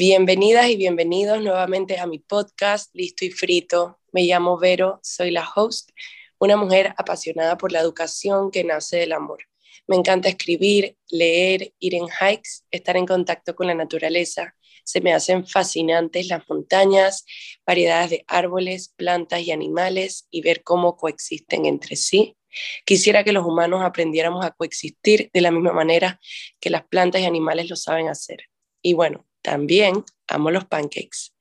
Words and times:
Bienvenidas 0.00 0.70
y 0.70 0.76
bienvenidos 0.76 1.42
nuevamente 1.42 1.98
a 1.98 2.06
mi 2.06 2.20
podcast 2.20 2.88
Listo 2.94 3.26
y 3.26 3.30
Frito. 3.30 4.00
Me 4.12 4.22
llamo 4.22 4.56
Vero, 4.56 4.98
soy 5.02 5.30
la 5.30 5.46
host, 5.54 5.90
una 6.38 6.56
mujer 6.56 6.94
apasionada 6.96 7.58
por 7.58 7.70
la 7.70 7.80
educación 7.80 8.50
que 8.50 8.64
nace 8.64 8.96
del 8.96 9.12
amor. 9.12 9.40
Me 9.86 9.96
encanta 9.96 10.30
escribir, 10.30 10.96
leer, 11.10 11.74
ir 11.80 11.94
en 11.96 12.06
hikes, 12.06 12.62
estar 12.70 12.96
en 12.96 13.04
contacto 13.04 13.54
con 13.54 13.66
la 13.66 13.74
naturaleza. 13.74 14.56
Se 14.84 15.02
me 15.02 15.12
hacen 15.12 15.46
fascinantes 15.46 16.28
las 16.28 16.48
montañas, 16.48 17.26
variedades 17.66 18.08
de 18.08 18.24
árboles, 18.26 18.94
plantas 18.96 19.42
y 19.42 19.52
animales 19.52 20.26
y 20.30 20.40
ver 20.40 20.62
cómo 20.62 20.96
coexisten 20.96 21.66
entre 21.66 21.96
sí. 21.96 22.38
Quisiera 22.86 23.22
que 23.22 23.32
los 23.32 23.44
humanos 23.44 23.82
aprendiéramos 23.84 24.46
a 24.46 24.52
coexistir 24.52 25.28
de 25.34 25.42
la 25.42 25.50
misma 25.50 25.74
manera 25.74 26.18
que 26.58 26.70
las 26.70 26.84
plantas 26.86 27.20
y 27.20 27.26
animales 27.26 27.68
lo 27.68 27.76
saben 27.76 28.08
hacer. 28.08 28.44
Y 28.80 28.94
bueno, 28.94 29.26
también 29.42 30.04
amo 30.28 30.50
los 30.50 30.64
pancakes. 30.64 31.34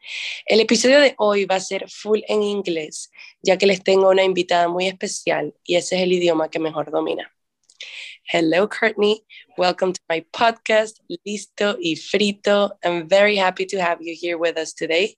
El 0.46 0.60
episodio 0.60 1.00
de 1.00 1.16
hoy 1.18 1.46
va 1.46 1.56
a 1.56 1.60
ser 1.60 1.90
full 1.90 2.21
en 2.28 2.44
inglés, 2.44 3.12
ya 3.42 3.57
que 3.57 3.68
les 3.68 3.84
tengo 3.84 4.10
una 4.10 4.24
invitada 4.24 4.68
muy 4.68 4.88
especial 4.88 5.54
y 5.64 5.76
ese 5.76 5.98
es 5.98 6.04
el 6.04 6.14
idioma 6.14 6.50
que 6.50 6.60
mejor 6.60 6.92
domina. 6.92 7.32
Hello, 8.32 8.68
Courtney. 8.68 9.26
Welcome 9.57 9.93
to 9.93 10.02
my 10.07 10.21
podcast, 10.32 11.00
Listo 11.26 11.78
y 11.82 11.96
Frito. 11.96 12.78
I'm 12.84 13.07
very 13.07 13.36
happy 13.36 13.66
to 13.66 13.82
have 13.82 14.00
you 14.02 14.16
here 14.16 14.38
with 14.38 14.57
us 14.57 14.74
today. 14.74 15.16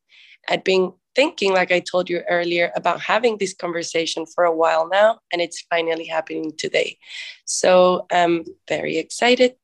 I've 0.48 0.63
been 0.63 0.94
thinking, 1.13 1.53
like 1.53 1.72
I 1.73 1.81
told 1.81 2.09
you 2.09 2.22
earlier, 2.30 2.72
about 2.75 3.02
having 3.02 3.38
this 3.38 3.53
conversation 3.53 4.25
for 4.25 4.45
a 4.45 4.55
while 4.55 4.88
now, 4.88 5.20
and 5.31 5.41
it's 5.41 5.61
finally 5.70 6.05
happening 6.05 6.53
today. 6.58 6.98
So 7.45 8.05
I'm 8.09 8.45
very 8.70 8.98
excited. 8.98 9.55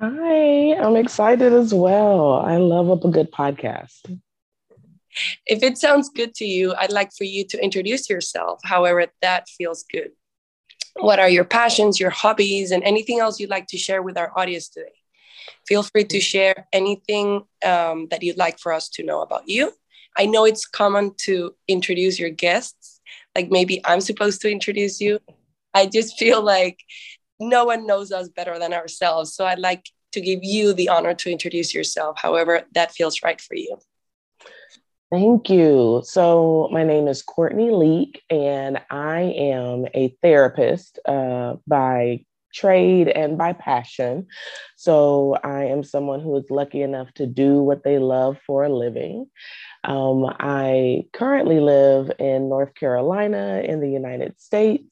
Hi, 0.00 0.74
I'm 0.74 0.94
excited 0.94 1.52
as 1.52 1.74
well. 1.74 2.34
I 2.34 2.58
love 2.58 2.88
up 2.88 3.04
a 3.04 3.10
good 3.10 3.32
podcast. 3.32 4.20
If 5.44 5.64
it 5.64 5.76
sounds 5.76 6.08
good 6.08 6.36
to 6.36 6.44
you, 6.44 6.72
I'd 6.78 6.92
like 6.92 7.10
for 7.18 7.24
you 7.24 7.44
to 7.48 7.60
introduce 7.60 8.08
yourself, 8.08 8.60
however, 8.62 9.06
that 9.22 9.48
feels 9.48 9.82
good. 9.90 10.10
What 10.94 11.18
are 11.18 11.28
your 11.28 11.44
passions, 11.44 11.98
your 11.98 12.10
hobbies, 12.10 12.70
and 12.70 12.84
anything 12.84 13.18
else 13.18 13.40
you'd 13.40 13.50
like 13.50 13.66
to 13.68 13.76
share 13.76 14.00
with 14.00 14.16
our 14.16 14.30
audience 14.38 14.68
today? 14.68 14.94
Feel 15.66 15.82
free 15.82 16.04
to 16.04 16.20
share 16.20 16.68
anything 16.72 17.42
um, 17.64 18.06
that 18.12 18.22
you'd 18.22 18.38
like 18.38 18.60
for 18.60 18.72
us 18.72 18.88
to 18.90 19.02
know 19.02 19.20
about 19.22 19.48
you. 19.48 19.72
I 20.16 20.26
know 20.26 20.44
it's 20.44 20.64
common 20.64 21.14
to 21.24 21.56
introduce 21.66 22.20
your 22.20 22.30
guests, 22.30 23.00
like 23.34 23.50
maybe 23.50 23.84
I'm 23.84 24.00
supposed 24.00 24.42
to 24.42 24.50
introduce 24.50 25.00
you. 25.00 25.18
I 25.74 25.86
just 25.86 26.18
feel 26.18 26.40
like 26.40 26.84
no 27.40 27.64
one 27.64 27.86
knows 27.86 28.12
us 28.12 28.28
better 28.28 28.58
than 28.58 28.72
ourselves. 28.72 29.34
So 29.34 29.46
I'd 29.46 29.58
like 29.58 29.86
to 30.12 30.20
give 30.20 30.40
you 30.42 30.72
the 30.72 30.88
honor 30.88 31.14
to 31.14 31.30
introduce 31.30 31.74
yourself, 31.74 32.18
however 32.20 32.62
that 32.72 32.92
feels 32.92 33.22
right 33.22 33.40
for 33.40 33.54
you. 33.54 33.78
Thank 35.10 35.48
you. 35.48 36.02
So, 36.04 36.68
my 36.70 36.84
name 36.84 37.08
is 37.08 37.22
Courtney 37.22 37.70
Leak, 37.70 38.22
and 38.28 38.78
I 38.90 39.20
am 39.20 39.86
a 39.94 40.14
therapist 40.22 40.98
uh, 41.06 41.54
by 41.66 42.26
trade 42.52 43.08
and 43.08 43.38
by 43.38 43.54
passion. 43.54 44.26
So, 44.76 45.38
I 45.42 45.64
am 45.64 45.82
someone 45.82 46.20
who 46.20 46.36
is 46.36 46.50
lucky 46.50 46.82
enough 46.82 47.10
to 47.14 47.26
do 47.26 47.62
what 47.62 47.84
they 47.84 47.98
love 47.98 48.36
for 48.46 48.64
a 48.64 48.68
living. 48.68 49.30
Um, 49.82 50.26
I 50.26 51.04
currently 51.14 51.60
live 51.60 52.12
in 52.18 52.50
North 52.50 52.74
Carolina 52.74 53.62
in 53.64 53.80
the 53.80 53.88
United 53.88 54.38
States. 54.38 54.84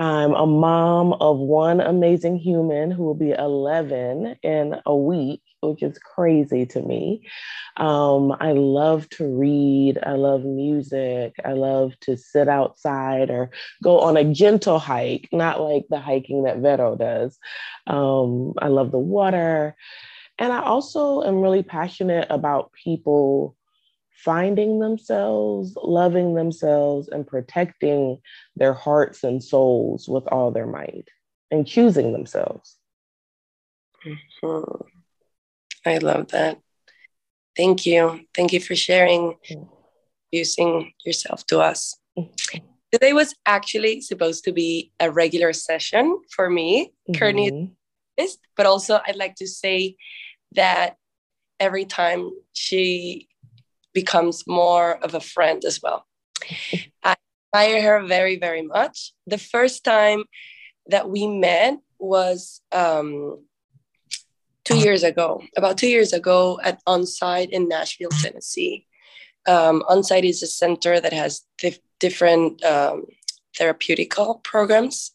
I'm 0.00 0.32
a 0.32 0.46
mom 0.46 1.12
of 1.12 1.36
one 1.36 1.82
amazing 1.82 2.38
human 2.38 2.90
who 2.90 3.04
will 3.04 3.14
be 3.14 3.32
11 3.32 4.36
in 4.42 4.76
a 4.86 4.96
week, 4.96 5.42
which 5.60 5.82
is 5.82 5.98
crazy 5.98 6.64
to 6.64 6.80
me. 6.80 7.28
Um, 7.76 8.34
I 8.40 8.52
love 8.52 9.10
to 9.10 9.26
read. 9.26 9.98
I 10.02 10.12
love 10.12 10.42
music. 10.42 11.34
I 11.44 11.52
love 11.52 12.00
to 12.00 12.16
sit 12.16 12.48
outside 12.48 13.28
or 13.28 13.50
go 13.82 14.00
on 14.00 14.16
a 14.16 14.24
gentle 14.24 14.78
hike, 14.78 15.28
not 15.32 15.60
like 15.60 15.84
the 15.90 16.00
hiking 16.00 16.44
that 16.44 16.60
Vero 16.60 16.96
does. 16.96 17.38
Um, 17.86 18.54
I 18.56 18.68
love 18.68 18.92
the 18.92 18.98
water. 18.98 19.76
And 20.38 20.50
I 20.50 20.62
also 20.62 21.24
am 21.24 21.42
really 21.42 21.62
passionate 21.62 22.26
about 22.30 22.72
people 22.72 23.54
finding 24.24 24.78
themselves, 24.80 25.76
loving 25.82 26.34
themselves, 26.34 27.08
and 27.08 27.26
protecting 27.26 28.18
their 28.56 28.74
hearts 28.74 29.24
and 29.24 29.42
souls 29.42 30.08
with 30.08 30.26
all 30.28 30.50
their 30.50 30.66
might 30.66 31.08
and 31.50 31.66
choosing 31.66 32.12
themselves. 32.12 32.76
Mm-hmm. 34.06 34.82
I 35.86 35.98
love 35.98 36.28
that. 36.28 36.58
Thank 37.56 37.86
you. 37.86 38.20
Thank 38.34 38.52
you 38.52 38.60
for 38.60 38.76
sharing, 38.76 39.36
using 40.30 40.92
yourself 41.04 41.46
to 41.46 41.60
us. 41.60 41.96
Today 42.92 43.12
was 43.12 43.34
actually 43.46 44.00
supposed 44.00 44.44
to 44.44 44.52
be 44.52 44.92
a 45.00 45.10
regular 45.10 45.52
session 45.52 46.20
for 46.34 46.50
me, 46.50 46.92
mm 47.08 47.70
but 48.54 48.66
also 48.66 49.00
I'd 49.06 49.16
like 49.16 49.36
to 49.36 49.46
say 49.46 49.96
that 50.52 50.96
every 51.58 51.86
time 51.86 52.30
she 52.52 53.29
becomes 53.92 54.46
more 54.46 55.02
of 55.04 55.14
a 55.14 55.20
friend 55.20 55.64
as 55.64 55.80
well. 55.82 56.06
I 57.02 57.16
admire 57.54 57.82
her 57.82 58.06
very, 58.06 58.38
very 58.38 58.62
much. 58.62 59.12
The 59.26 59.38
first 59.38 59.84
time 59.84 60.24
that 60.86 61.08
we 61.08 61.26
met 61.26 61.78
was 61.98 62.62
um, 62.72 63.44
two 64.64 64.78
years 64.78 65.02
ago, 65.02 65.42
about 65.56 65.78
two 65.78 65.88
years 65.88 66.12
ago 66.12 66.60
at 66.62 66.84
Onsite 66.86 67.50
in 67.50 67.68
Nashville, 67.68 68.10
Tennessee. 68.22 68.86
Um, 69.46 69.82
Onsite 69.88 70.28
is 70.28 70.42
a 70.42 70.46
center 70.46 71.00
that 71.00 71.12
has 71.12 71.42
dif- 71.58 71.80
different 71.98 72.62
um, 72.64 73.06
therapeutical 73.58 74.42
programs. 74.42 75.12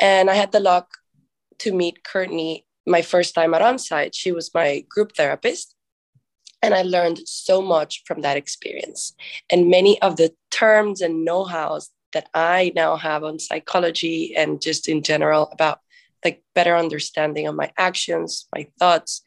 And 0.00 0.28
I 0.30 0.34
had 0.34 0.52
the 0.52 0.60
luck 0.60 0.88
to 1.58 1.72
meet 1.72 2.04
Courtney 2.04 2.66
my 2.86 3.02
first 3.02 3.34
time 3.34 3.54
at 3.54 3.62
Onsite. 3.62 4.10
She 4.14 4.32
was 4.32 4.52
my 4.54 4.84
group 4.88 5.14
therapist. 5.16 5.73
And 6.64 6.72
I 6.72 6.80
learned 6.80 7.28
so 7.28 7.60
much 7.60 8.02
from 8.06 8.22
that 8.22 8.38
experience. 8.38 9.14
And 9.50 9.68
many 9.68 10.00
of 10.00 10.16
the 10.16 10.32
terms 10.50 11.02
and 11.02 11.22
know 11.22 11.44
hows 11.44 11.90
that 12.14 12.30
I 12.32 12.72
now 12.74 12.96
have 12.96 13.22
on 13.22 13.38
psychology 13.38 14.34
and 14.34 14.62
just 14.62 14.88
in 14.88 15.02
general 15.02 15.50
about 15.52 15.80
like 16.24 16.42
better 16.54 16.74
understanding 16.74 17.46
of 17.46 17.54
my 17.54 17.70
actions, 17.76 18.46
my 18.54 18.66
thoughts, 18.78 19.22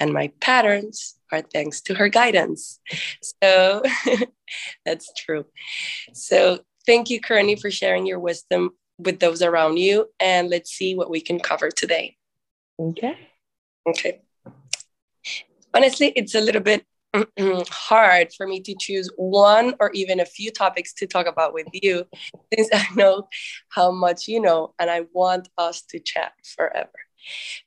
and 0.00 0.12
my 0.12 0.32
patterns 0.40 1.14
are 1.30 1.42
thanks 1.42 1.80
to 1.82 1.94
her 1.94 2.08
guidance. 2.08 2.80
So 3.44 3.84
that's 4.84 5.12
true. 5.16 5.44
So 6.14 6.64
thank 6.84 7.10
you, 7.10 7.20
Courtney, 7.20 7.54
for 7.54 7.70
sharing 7.70 8.06
your 8.06 8.18
wisdom 8.18 8.70
with 8.98 9.20
those 9.20 9.40
around 9.40 9.76
you. 9.76 10.08
And 10.18 10.50
let's 10.50 10.72
see 10.72 10.96
what 10.96 11.10
we 11.10 11.20
can 11.20 11.38
cover 11.38 11.70
today. 11.70 12.16
Okay. 12.80 13.16
Okay 13.86 14.20
honestly, 15.74 16.12
it's 16.16 16.34
a 16.34 16.40
little 16.40 16.62
bit 16.62 16.84
hard 17.68 18.32
for 18.32 18.46
me 18.46 18.60
to 18.60 18.74
choose 18.78 19.10
one 19.16 19.74
or 19.80 19.90
even 19.92 20.20
a 20.20 20.24
few 20.24 20.50
topics 20.50 20.92
to 20.94 21.06
talk 21.06 21.26
about 21.26 21.52
with 21.52 21.66
you 21.72 22.06
since 22.52 22.68
I 22.72 22.86
know 22.94 23.28
how 23.68 23.90
much 23.90 24.28
you 24.28 24.40
know 24.40 24.74
and 24.78 24.90
I 24.90 25.02
want 25.12 25.48
us 25.58 25.82
to 25.90 25.98
chat 25.98 26.32
forever. 26.56 26.90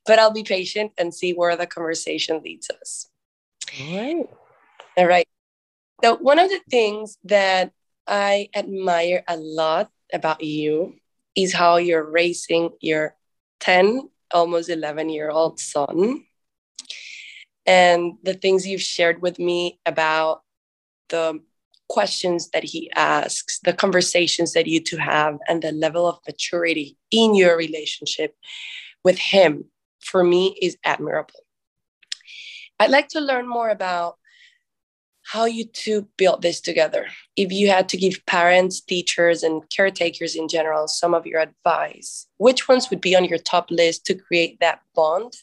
But 0.05 0.19
I'll 0.19 0.33
be 0.33 0.43
patient 0.43 0.91
and 0.97 1.13
see 1.13 1.33
where 1.33 1.55
the 1.55 1.67
conversation 1.67 2.41
leads 2.43 2.69
us. 2.69 3.07
All 3.79 3.97
right. 3.97 4.25
All 4.97 5.07
right. 5.07 5.27
So, 6.03 6.17
one 6.17 6.39
of 6.39 6.49
the 6.49 6.59
things 6.69 7.17
that 7.23 7.72
I 8.05 8.49
admire 8.53 9.23
a 9.27 9.37
lot 9.37 9.89
about 10.13 10.43
you 10.43 10.95
is 11.35 11.53
how 11.53 11.77
you're 11.77 12.03
raising 12.03 12.72
your 12.81 13.16
10, 13.61 14.09
almost 14.33 14.69
11 14.69 15.09
year 15.09 15.29
old 15.29 15.59
son 15.59 16.25
and 17.65 18.13
the 18.23 18.33
things 18.33 18.67
you've 18.67 18.81
shared 18.81 19.22
with 19.22 19.40
me 19.40 19.79
about 19.85 20.41
the 21.09 21.40
questions 21.87 22.49
that 22.49 22.63
he 22.63 22.91
asks, 22.95 23.59
the 23.63 23.73
conversations 23.73 24.53
that 24.53 24.67
you 24.67 24.79
two 24.79 24.97
have, 24.97 25.37
and 25.47 25.61
the 25.61 25.72
level 25.72 26.07
of 26.07 26.19
maturity 26.28 26.97
in 27.11 27.35
your 27.35 27.57
relationship 27.57 28.35
with 29.03 29.17
him 29.17 29.66
for 29.99 30.23
me 30.23 30.57
is 30.61 30.78
admirable. 30.84 31.41
I'd 32.79 32.90
like 32.90 33.07
to 33.09 33.19
learn 33.19 33.47
more 33.47 33.69
about 33.69 34.17
how 35.23 35.45
you 35.45 35.66
two 35.66 36.07
built 36.17 36.41
this 36.41 36.61
together. 36.61 37.07
If 37.35 37.51
you 37.51 37.69
had 37.69 37.90
to 37.90 37.97
give 37.97 38.25
parents, 38.28 38.79
teachers, 38.79 39.41
and 39.41 39.63
caretakers 39.75 40.35
in 40.35 40.47
general 40.47 40.87
some 40.87 41.16
of 41.16 41.25
your 41.25 41.41
advice, 41.41 42.28
which 42.37 42.67
ones 42.67 42.90
would 42.90 43.01
be 43.01 43.16
on 43.16 43.25
your 43.25 43.40
top 43.40 43.72
list 43.72 44.05
to 44.05 44.16
create 44.16 44.59
that 44.59 44.81
bond 44.93 45.34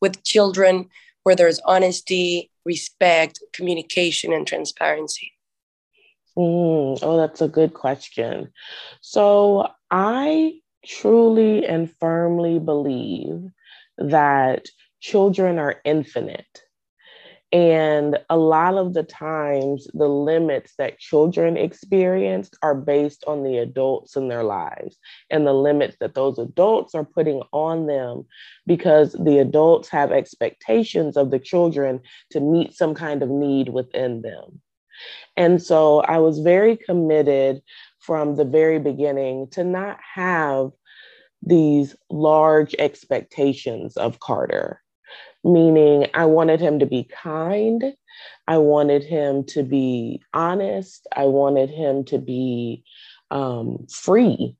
with 0.00 0.24
children 0.24 0.88
where 1.26 1.34
there's 1.34 1.58
honesty, 1.64 2.52
respect, 2.64 3.40
communication, 3.52 4.32
and 4.32 4.46
transparency? 4.46 5.32
Mm, 6.38 7.00
oh, 7.02 7.16
that's 7.16 7.40
a 7.40 7.48
good 7.48 7.74
question. 7.74 8.52
So 9.00 9.66
I 9.90 10.60
truly 10.86 11.66
and 11.66 11.90
firmly 11.98 12.60
believe 12.60 13.42
that 13.98 14.66
children 15.00 15.58
are 15.58 15.80
infinite 15.84 16.62
And 17.52 18.18
a 18.28 18.36
lot 18.36 18.74
of 18.74 18.92
the 18.92 19.04
times, 19.04 19.86
the 19.94 20.08
limits 20.08 20.74
that 20.78 20.98
children 20.98 21.56
experience 21.56 22.50
are 22.60 22.74
based 22.74 23.22
on 23.26 23.44
the 23.44 23.58
adults 23.58 24.16
in 24.16 24.26
their 24.28 24.42
lives 24.42 24.98
and 25.30 25.46
the 25.46 25.52
limits 25.52 25.96
that 26.00 26.14
those 26.14 26.38
adults 26.38 26.94
are 26.94 27.04
putting 27.04 27.42
on 27.52 27.86
them 27.86 28.24
because 28.66 29.12
the 29.12 29.38
adults 29.38 29.88
have 29.90 30.10
expectations 30.10 31.16
of 31.16 31.30
the 31.30 31.38
children 31.38 32.00
to 32.30 32.40
meet 32.40 32.74
some 32.74 32.94
kind 32.94 33.22
of 33.22 33.30
need 33.30 33.68
within 33.68 34.22
them. 34.22 34.60
And 35.36 35.62
so 35.62 36.00
I 36.00 36.18
was 36.18 36.40
very 36.40 36.76
committed 36.76 37.62
from 38.00 38.34
the 38.34 38.44
very 38.44 38.80
beginning 38.80 39.48
to 39.50 39.62
not 39.62 39.98
have 40.14 40.70
these 41.42 41.94
large 42.10 42.74
expectations 42.78 43.96
of 43.96 44.18
Carter 44.18 44.82
meaning 45.46 46.08
I 46.14 46.26
wanted 46.26 46.60
him 46.60 46.80
to 46.80 46.86
be 46.86 47.04
kind. 47.04 47.94
I 48.46 48.58
wanted 48.58 49.04
him 49.04 49.44
to 49.44 49.62
be 49.62 50.20
honest. 50.34 51.06
I 51.14 51.24
wanted 51.24 51.70
him 51.70 52.04
to 52.06 52.18
be 52.18 52.84
um, 53.30 53.86
free 53.90 54.56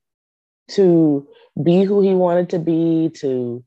to 0.69 1.27
be 1.61 1.83
who 1.83 2.01
he 2.01 2.13
wanted 2.13 2.49
to 2.49 2.59
be, 2.59 3.09
to 3.15 3.63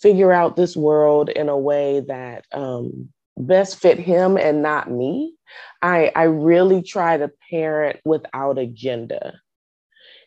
figure 0.00 0.32
out 0.32 0.56
this 0.56 0.76
world 0.76 1.28
in 1.30 1.48
a 1.48 1.56
way 1.56 2.00
that 2.00 2.44
um, 2.52 3.08
best 3.36 3.78
fit 3.78 3.98
him 3.98 4.36
and 4.36 4.62
not 4.62 4.90
me. 4.90 5.34
I, 5.82 6.12
I 6.14 6.24
really 6.24 6.82
try 6.82 7.16
to 7.16 7.30
parent 7.50 8.00
without 8.04 8.58
agenda. 8.58 9.40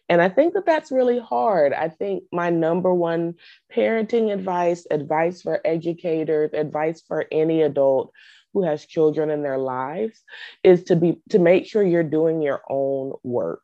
And 0.10 0.22
I 0.22 0.30
think 0.30 0.54
that 0.54 0.66
that's 0.66 0.92
really 0.92 1.20
hard. 1.20 1.74
I 1.74 1.90
think 1.90 2.24
my 2.32 2.50
number 2.50 2.94
one 2.94 3.36
parenting 3.76 4.32
advice, 4.32 4.88
advice 4.90 5.42
for 5.42 5.60
educators, 5.66 6.52
advice 6.54 7.02
for 7.06 7.26
any 7.32 7.62
adult 7.62 8.12
who 8.54 8.64
has 8.64 8.86
children 8.86 9.30
in 9.30 9.44
their 9.44 9.58
lives 9.58 10.24
is 10.64 10.84
to 10.86 10.96
be 10.96 11.20
to 11.30 11.40
make 11.40 11.66
sure 11.66 11.84
you're 11.84 12.04
doing 12.04 12.42
your 12.42 12.62
own 12.70 13.14
work. 13.24 13.62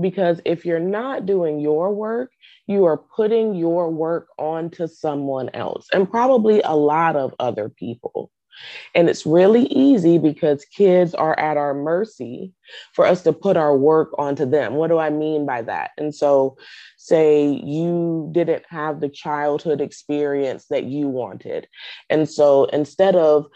Because 0.00 0.40
if 0.44 0.64
you're 0.64 0.80
not 0.80 1.26
doing 1.26 1.60
your 1.60 1.94
work, 1.94 2.32
you 2.66 2.86
are 2.86 2.96
putting 2.96 3.54
your 3.54 3.90
work 3.90 4.28
onto 4.38 4.86
someone 4.86 5.50
else 5.54 5.86
and 5.92 6.10
probably 6.10 6.62
a 6.62 6.74
lot 6.74 7.14
of 7.14 7.34
other 7.38 7.68
people. 7.68 8.30
And 8.94 9.08
it's 9.08 9.26
really 9.26 9.64
easy 9.64 10.18
because 10.18 10.64
kids 10.64 11.14
are 11.14 11.38
at 11.38 11.56
our 11.56 11.74
mercy 11.74 12.52
for 12.94 13.06
us 13.06 13.22
to 13.22 13.32
put 13.32 13.56
our 13.56 13.76
work 13.76 14.10
onto 14.18 14.46
them. 14.46 14.74
What 14.74 14.88
do 14.88 14.98
I 14.98 15.10
mean 15.10 15.46
by 15.46 15.62
that? 15.62 15.90
And 15.98 16.14
so, 16.14 16.56
say 16.96 17.46
you 17.46 18.30
didn't 18.32 18.64
have 18.68 19.00
the 19.00 19.08
childhood 19.08 19.80
experience 19.80 20.66
that 20.70 20.84
you 20.84 21.08
wanted. 21.08 21.68
And 22.08 22.28
so, 22.28 22.64
instead 22.66 23.16
of 23.16 23.46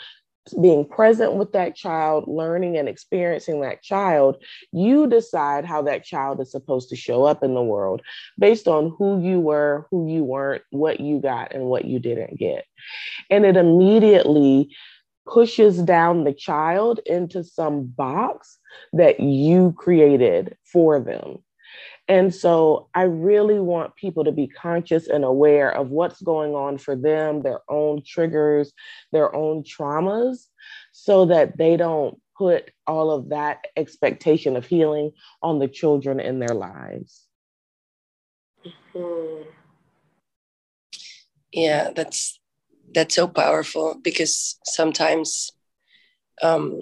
being 0.54 0.86
present 0.86 1.34
with 1.34 1.52
that 1.52 1.74
child, 1.74 2.24
learning 2.26 2.76
and 2.76 2.88
experiencing 2.88 3.60
that 3.60 3.82
child, 3.82 4.36
you 4.72 5.06
decide 5.06 5.64
how 5.64 5.82
that 5.82 6.04
child 6.04 6.40
is 6.40 6.50
supposed 6.50 6.88
to 6.90 6.96
show 6.96 7.24
up 7.24 7.42
in 7.42 7.54
the 7.54 7.62
world 7.62 8.02
based 8.38 8.68
on 8.68 8.94
who 8.98 9.22
you 9.22 9.40
were, 9.40 9.86
who 9.90 10.08
you 10.08 10.24
weren't, 10.24 10.62
what 10.70 11.00
you 11.00 11.20
got, 11.20 11.54
and 11.54 11.64
what 11.64 11.84
you 11.84 11.98
didn't 11.98 12.38
get. 12.38 12.64
And 13.30 13.44
it 13.44 13.56
immediately 13.56 14.70
pushes 15.26 15.82
down 15.82 16.24
the 16.24 16.32
child 16.32 17.00
into 17.06 17.42
some 17.42 17.84
box 17.84 18.58
that 18.92 19.20
you 19.20 19.74
created 19.76 20.56
for 20.64 21.00
them. 21.00 21.38
And 22.08 22.32
so 22.32 22.88
I 22.94 23.02
really 23.02 23.58
want 23.58 23.96
people 23.96 24.24
to 24.24 24.32
be 24.32 24.46
conscious 24.46 25.08
and 25.08 25.24
aware 25.24 25.70
of 25.72 25.90
what's 25.90 26.22
going 26.22 26.54
on 26.54 26.78
for 26.78 26.94
them, 26.94 27.42
their 27.42 27.60
own 27.68 28.02
triggers, 28.06 28.72
their 29.10 29.34
own 29.34 29.64
traumas, 29.64 30.46
so 30.92 31.26
that 31.26 31.58
they 31.58 31.76
don't 31.76 32.20
put 32.38 32.70
all 32.86 33.10
of 33.10 33.30
that 33.30 33.66
expectation 33.76 34.56
of 34.56 34.66
healing 34.66 35.12
on 35.42 35.58
the 35.58 35.68
children 35.68 36.20
in 36.20 36.38
their 36.38 36.54
lives. 36.54 37.26
Mm-hmm. 38.94 39.48
Yeah, 41.52 41.90
that's 41.94 42.38
that's 42.94 43.14
so 43.14 43.26
powerful 43.26 43.98
because 44.02 44.58
sometimes 44.64 45.50
um, 46.42 46.80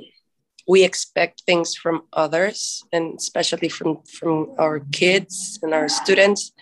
we 0.67 0.85
expect 0.85 1.43
things 1.43 1.75
from 1.75 2.03
others 2.13 2.83
and 2.93 3.15
especially 3.19 3.69
from 3.69 4.03
from 4.03 4.53
our 4.59 4.81
kids 4.93 5.59
and 5.63 5.75
our 5.75 5.89
students 5.89 6.53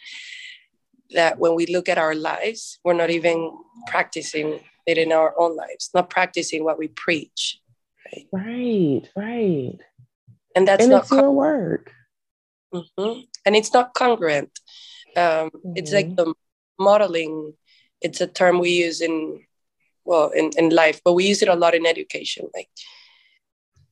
that 1.10 1.38
when 1.38 1.54
we 1.54 1.66
look 1.66 1.88
at 1.88 1.99
our 1.99 2.14
lives 2.14 2.78
we're 2.84 2.94
not 2.94 3.10
even 3.10 3.52
practicing 3.87 4.60
it 4.87 4.99
in 4.99 5.12
our 5.12 5.34
own 5.38 5.56
lives 5.56 5.90
not 5.94 6.10
practicing 6.10 6.64
what 6.64 6.78
we 6.78 6.88
preach 6.88 7.60
right 8.06 8.26
right 8.32 9.08
right 9.16 9.78
and 10.56 10.66
that's 10.66 10.82
and 10.82 10.90
not 10.90 11.02
it's 11.02 11.10
con- 11.10 11.34
work 11.34 11.93
mm-hmm. 12.75 13.20
and 13.46 13.56
it's 13.56 13.72
not 13.72 13.94
congruent 13.94 14.50
um, 15.16 15.50
mm-hmm. 15.50 15.72
it's 15.76 15.93
like 15.93 16.06
mm-hmm. 16.06 16.31
the 16.31 16.34
modeling 16.78 17.52
it's 18.00 18.20
a 18.20 18.26
term 18.26 18.58
we 18.58 18.70
use 18.70 19.00
in 19.00 19.40
well 20.05 20.31
in, 20.31 20.50
in 20.56 20.70
life 20.70 21.00
but 21.05 21.12
we 21.12 21.25
use 21.25 21.43
it 21.43 21.48
a 21.48 21.55
lot 21.55 21.75
in 21.75 21.87
education 21.87 22.48
like 22.55 22.69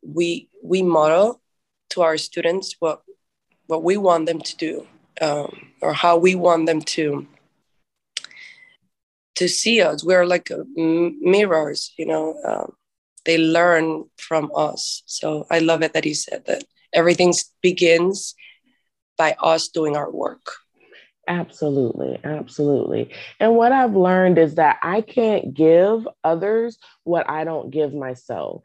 we 0.03 0.49
we 0.63 0.83
model 0.83 1.41
to 1.91 2.03
our 2.03 2.17
students 2.17 2.77
what 2.79 3.03
what 3.67 3.83
we 3.83 3.97
want 3.97 4.27
them 4.27 4.41
to 4.41 4.57
do 4.57 4.87
um, 5.21 5.71
or 5.81 5.93
how 5.93 6.17
we 6.17 6.35
want 6.35 6.67
them 6.67 6.81
to 6.81 7.27
to 9.37 9.49
see 9.49 9.81
us 9.81 10.05
we're 10.05 10.27
like 10.27 10.51
mirrors 10.77 11.93
you 11.97 12.07
know 12.07 12.37
um, 12.45 12.73
they 13.25 13.39
learn 13.39 14.05
from 14.17 14.51
us 14.55 15.03
so 15.07 15.47
i 15.51 15.59
love 15.59 15.83
it 15.83 15.93
that 15.93 16.07
you 16.07 16.15
said 16.15 16.45
that 16.47 16.65
everything 16.93 17.33
begins 17.63 18.35
by 19.17 19.37
us 19.41 19.69
doing 19.69 19.97
our 19.97 20.11
work 20.11 20.53
Absolutely, 21.31 22.19
absolutely. 22.25 23.11
And 23.39 23.55
what 23.55 23.71
I've 23.71 23.95
learned 23.95 24.37
is 24.37 24.57
that 24.57 24.79
I 24.83 25.01
can't 25.01 25.55
give 25.55 26.09
others 26.25 26.77
what 27.05 27.31
I 27.31 27.45
don't 27.45 27.71
give 27.71 27.95
myself. 27.95 28.63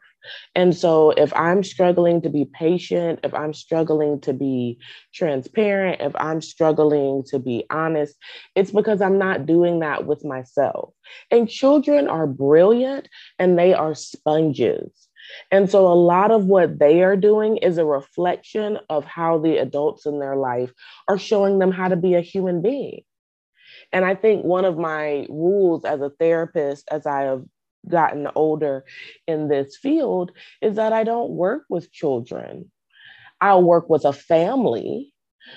And 0.54 0.74
so 0.74 1.10
if 1.10 1.32
I'm 1.34 1.62
struggling 1.62 2.22
to 2.22 2.30
be 2.30 2.44
patient, 2.44 3.20
if 3.24 3.34
I'm 3.34 3.54
struggling 3.54 4.20
to 4.22 4.32
be 4.32 4.78
transparent, 5.14 6.00
if 6.00 6.14
I'm 6.16 6.40
struggling 6.40 7.24
to 7.28 7.38
be 7.38 7.64
honest, 7.70 8.16
it's 8.54 8.70
because 8.70 9.00
I'm 9.00 9.18
not 9.18 9.46
doing 9.46 9.80
that 9.80 10.06
with 10.06 10.24
myself. 10.24 10.92
And 11.30 11.48
children 11.48 12.08
are 12.08 12.26
brilliant 12.26 13.08
and 13.38 13.58
they 13.58 13.74
are 13.74 13.94
sponges. 13.94 15.08
And 15.50 15.70
so 15.70 15.86
a 15.86 15.94
lot 15.94 16.30
of 16.30 16.44
what 16.44 16.78
they 16.78 17.02
are 17.02 17.16
doing 17.16 17.56
is 17.58 17.78
a 17.78 17.84
reflection 17.84 18.78
of 18.88 19.04
how 19.04 19.38
the 19.38 19.58
adults 19.58 20.06
in 20.06 20.20
their 20.20 20.36
life 20.36 20.72
are 21.08 21.18
showing 21.18 21.58
them 21.58 21.72
how 21.72 21.88
to 21.88 21.96
be 21.96 22.14
a 22.14 22.20
human 22.20 22.62
being. 22.62 23.02
And 23.92 24.04
I 24.04 24.14
think 24.14 24.44
one 24.44 24.64
of 24.64 24.78
my 24.78 25.26
rules 25.28 25.84
as 25.84 26.00
a 26.00 26.10
therapist, 26.10 26.88
as 26.90 27.06
I 27.06 27.22
have 27.22 27.44
gotten 27.88 28.28
older 28.34 28.84
in 29.26 29.48
this 29.48 29.76
field, 29.76 30.32
is 30.60 30.76
that 30.76 30.92
I 30.92 31.04
don't 31.04 31.30
work 31.30 31.64
with 31.68 31.92
children. 31.92 32.70
I'll 33.40 33.62
work 33.62 33.88
with 33.88 34.04
a 34.04 34.12
family 34.12 35.12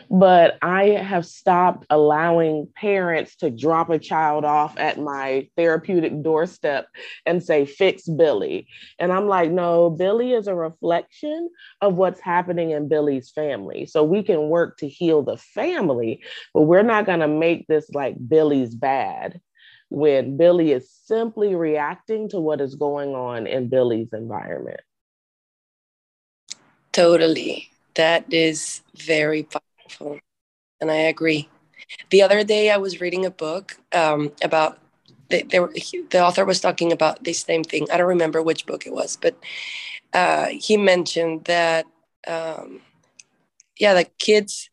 but 0.10 0.58
I 0.62 0.86
have 0.90 1.26
stopped 1.26 1.86
allowing 1.90 2.68
parents 2.76 3.36
to 3.38 3.50
drop 3.50 3.90
a 3.90 4.00
child 4.00 4.46
off 4.46 4.78
at 4.78 5.00
my 5.00 5.48
therapeutic 5.58 6.22
doorstep 6.22 6.88
and 7.26 7.44
say, 7.44 7.66
fix 7.66 8.08
Billy. 8.08 8.68
And 8.98 9.12
I'm 9.12 9.28
like, 9.28 9.52
no, 9.52 9.90
Billy 9.90 10.34
is 10.34 10.48
a 10.48 10.56
reflection 10.56 11.50
of 11.82 11.96
what's 11.96 12.20
happening 12.20 12.72
in 12.72 12.88
Billy's 12.88 13.32
family. 13.32 13.86
So 13.86 14.04
we 14.04 14.24
can 14.24 14.50
work 14.50 14.78
to 14.78 14.88
heal 14.88 15.24
the 15.24 15.38
family, 15.38 16.22
but 16.54 16.64
we're 16.64 16.84
not 16.84 17.06
going 17.06 17.22
to 17.22 17.28
make 17.28 17.68
this 17.68 17.90
like 17.94 18.16
Billy's 18.28 18.76
bad 18.76 19.42
when 19.90 20.38
Billy 20.38 20.72
is 20.72 20.90
simply 20.90 21.56
reacting 21.56 22.30
to 22.30 22.40
what 22.40 22.62
is 22.62 22.76
going 22.76 23.16
on 23.16 23.48
in 23.48 23.70
Billy's 23.70 24.14
environment. 24.14 24.82
Totally. 26.92 27.70
That 27.96 28.32
is 28.32 28.82
very 28.96 29.44
powerful. 29.44 30.20
and 30.82 30.92
I 30.92 30.96
agree. 30.96 31.50
The 32.10 32.22
other 32.22 32.44
day, 32.44 32.70
I 32.72 32.78
was 32.78 33.02
reading 33.02 33.26
a 33.26 33.32
book 33.32 33.78
um, 33.94 34.32
about 34.44 34.80
the, 35.30 35.44
were, 35.60 35.74
the 36.10 36.24
author 36.24 36.46
was 36.46 36.60
talking 36.60 36.92
about 36.92 37.24
the 37.24 37.34
same 37.34 37.64
thing. 37.64 37.88
I 37.92 37.98
don't 37.98 38.08
remember 38.08 38.42
which 38.42 38.66
book 38.66 38.86
it 38.86 38.94
was, 38.94 39.18
but 39.18 39.36
uh, 40.14 40.48
he 40.48 40.78
mentioned 40.78 41.46
that, 41.46 41.86
um, 42.28 42.82
yeah, 43.80 43.94
the 43.94 44.06
kids, 44.20 44.70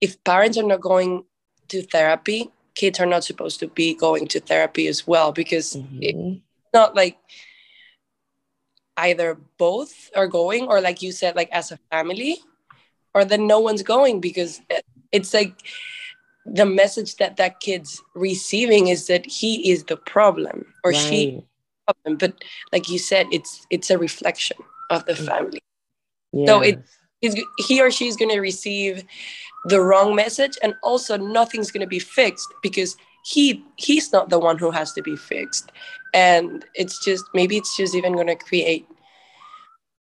if 0.00 0.22
parents 0.24 0.58
are 0.58 0.62
not 0.62 0.80
going 0.80 1.24
to 1.68 1.82
therapy, 1.82 2.50
kids 2.74 3.00
are 3.00 3.06
not 3.06 3.24
supposed 3.24 3.60
to 3.60 3.68
be 3.68 3.94
going 3.94 4.26
to 4.28 4.40
therapy 4.40 4.86
as 4.86 5.06
well 5.06 5.32
because 5.32 5.74
mm-hmm. 5.76 5.98
it's 6.00 6.40
not 6.72 6.94
like 6.94 7.18
either 8.96 9.38
both 9.58 10.10
are 10.14 10.26
going 10.26 10.66
or 10.66 10.80
like 10.80 11.02
you 11.02 11.12
said 11.12 11.34
like 11.34 11.50
as 11.50 11.72
a 11.72 11.78
family 11.90 12.38
or 13.14 13.24
then 13.24 13.46
no 13.46 13.58
one's 13.58 13.82
going 13.82 14.20
because 14.20 14.60
it's 15.12 15.32
like 15.32 15.54
the 16.44 16.66
message 16.66 17.16
that 17.16 17.36
that 17.36 17.60
kid's 17.60 18.02
receiving 18.14 18.88
is 18.88 19.06
that 19.06 19.24
he 19.24 19.70
is 19.70 19.84
the 19.84 19.96
problem 19.96 20.66
or 20.84 20.90
right. 20.90 21.00
she 21.00 21.44
problem 21.86 22.16
but 22.16 22.44
like 22.72 22.88
you 22.88 22.98
said 22.98 23.26
it's 23.32 23.66
it's 23.70 23.90
a 23.90 23.98
reflection 23.98 24.56
of 24.90 25.04
the 25.06 25.16
family 25.16 25.62
yes. 26.32 26.48
so 26.48 26.60
it 26.60 26.82
is 27.22 27.40
he 27.58 27.80
or 27.80 27.90
she 27.90 28.08
is 28.08 28.16
going 28.16 28.30
to 28.30 28.40
receive 28.40 29.04
the 29.66 29.80
wrong 29.80 30.14
message 30.14 30.58
and 30.62 30.74
also 30.82 31.16
nothing's 31.16 31.70
going 31.70 31.80
to 31.80 31.86
be 31.86 32.00
fixed 32.00 32.52
because 32.62 32.96
he 33.24 33.64
he's 33.76 34.12
not 34.12 34.28
the 34.28 34.38
one 34.38 34.58
who 34.58 34.70
has 34.70 34.92
to 34.92 35.02
be 35.02 35.16
fixed. 35.16 35.70
And 36.12 36.64
it's 36.74 37.02
just 37.04 37.24
maybe 37.32 37.56
it's 37.56 37.76
just 37.76 37.94
even 37.94 38.14
going 38.14 38.26
to 38.26 38.34
create 38.34 38.86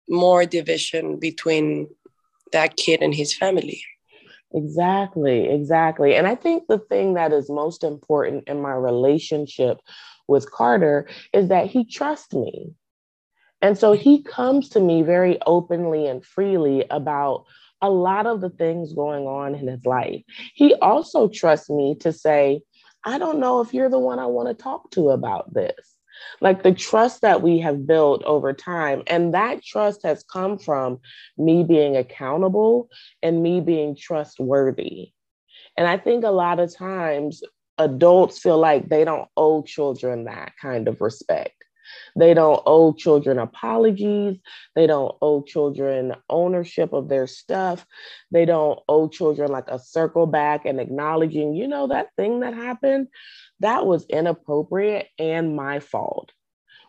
more 0.08 0.44
division 0.44 1.18
between 1.18 1.88
that 2.52 2.76
kid 2.76 3.00
and 3.02 3.14
his 3.14 3.34
family. 3.34 3.82
Exactly 4.52 5.48
exactly. 5.48 6.16
And 6.16 6.26
i 6.26 6.34
think 6.34 6.64
the 6.68 6.78
thing 6.78 7.14
that 7.14 7.32
is 7.32 7.48
most 7.48 7.84
important 7.84 8.48
in 8.48 8.60
my 8.60 8.72
relationship 8.72 9.78
with 10.26 10.50
carter 10.50 11.08
is 11.32 11.48
that 11.48 11.66
he 11.66 11.84
trusts 11.84 12.34
me 12.34 12.72
and 13.62 13.76
so 13.76 13.93
he 13.93 14.23
comes 14.23 14.69
to 14.71 14.81
me 14.81 15.02
very 15.02 15.38
openly 15.47 16.07
and 16.07 16.25
freely 16.25 16.85
about 16.90 17.45
a 17.83 17.90
lot 17.90 18.26
of 18.26 18.40
the 18.40 18.50
things 18.50 18.93
going 18.93 19.26
on 19.26 19.55
in 19.55 19.67
his 19.67 19.85
life. 19.85 20.23
He 20.55 20.75
also 20.76 21.29
trusts 21.29 21.71
me 21.71 21.97
to 22.00 22.12
say, 22.12 22.62
I 23.05 23.19
don't 23.19 23.40
know 23.40 23.61
if 23.61 23.73
you're 23.73 23.88
the 23.88 23.99
one 23.99 24.19
I 24.19 24.26
want 24.26 24.49
to 24.49 24.62
talk 24.62 24.90
to 24.93 25.11
about 25.11 25.52
this. 25.55 25.97
Like 26.43 26.62
the 26.62 26.73
trust 26.73 27.23
that 27.23 27.40
we 27.40 27.61
have 27.61 27.87
built 27.87 28.23
over 28.25 28.52
time. 28.52 29.02
And 29.07 29.33
that 29.33 29.64
trust 29.64 30.02
has 30.05 30.23
come 30.23 30.59
from 30.59 31.00
me 31.38 31.64
being 31.64 31.97
accountable 31.97 32.90
and 33.23 33.43
me 33.43 33.61
being 33.61 33.97
trustworthy. 33.97 35.12
And 35.79 35.87
I 35.87 35.97
think 35.97 36.25
a 36.25 36.31
lot 36.31 36.61
of 36.61 36.76
times 36.76 37.43
adults 37.79 38.38
feel 38.38 38.59
like 38.59 38.90
they 38.90 39.05
don't 39.05 39.29
owe 39.37 39.62
children 39.62 40.25
that 40.25 40.52
kind 40.61 40.88
of 40.88 41.00
respect. 41.00 41.60
They 42.16 42.35
don't 42.35 42.62
owe 42.66 42.92
children 42.92 43.38
apologies. 43.38 44.38
They 44.75 44.87
don't 44.87 45.16
owe 45.23 45.42
children 45.42 46.14
ownership 46.28 46.92
of 46.92 47.09
their 47.09 47.26
stuff. 47.26 47.87
They 48.30 48.44
don't 48.44 48.78
owe 48.88 49.09
children 49.09 49.50
like 49.50 49.68
a 49.68 49.78
circle 49.78 50.26
back 50.26 50.66
and 50.66 50.80
acknowledging, 50.80 51.54
you 51.54 51.68
know, 51.68 51.88
that 51.88 52.09
thing 52.16 52.40
that 52.40 52.54
happened, 52.54 53.09
that 53.61 53.87
was 53.87 54.06
inappropriate 54.06 55.09
and 55.18 55.56
my 55.56 55.80
fault. 55.80 56.32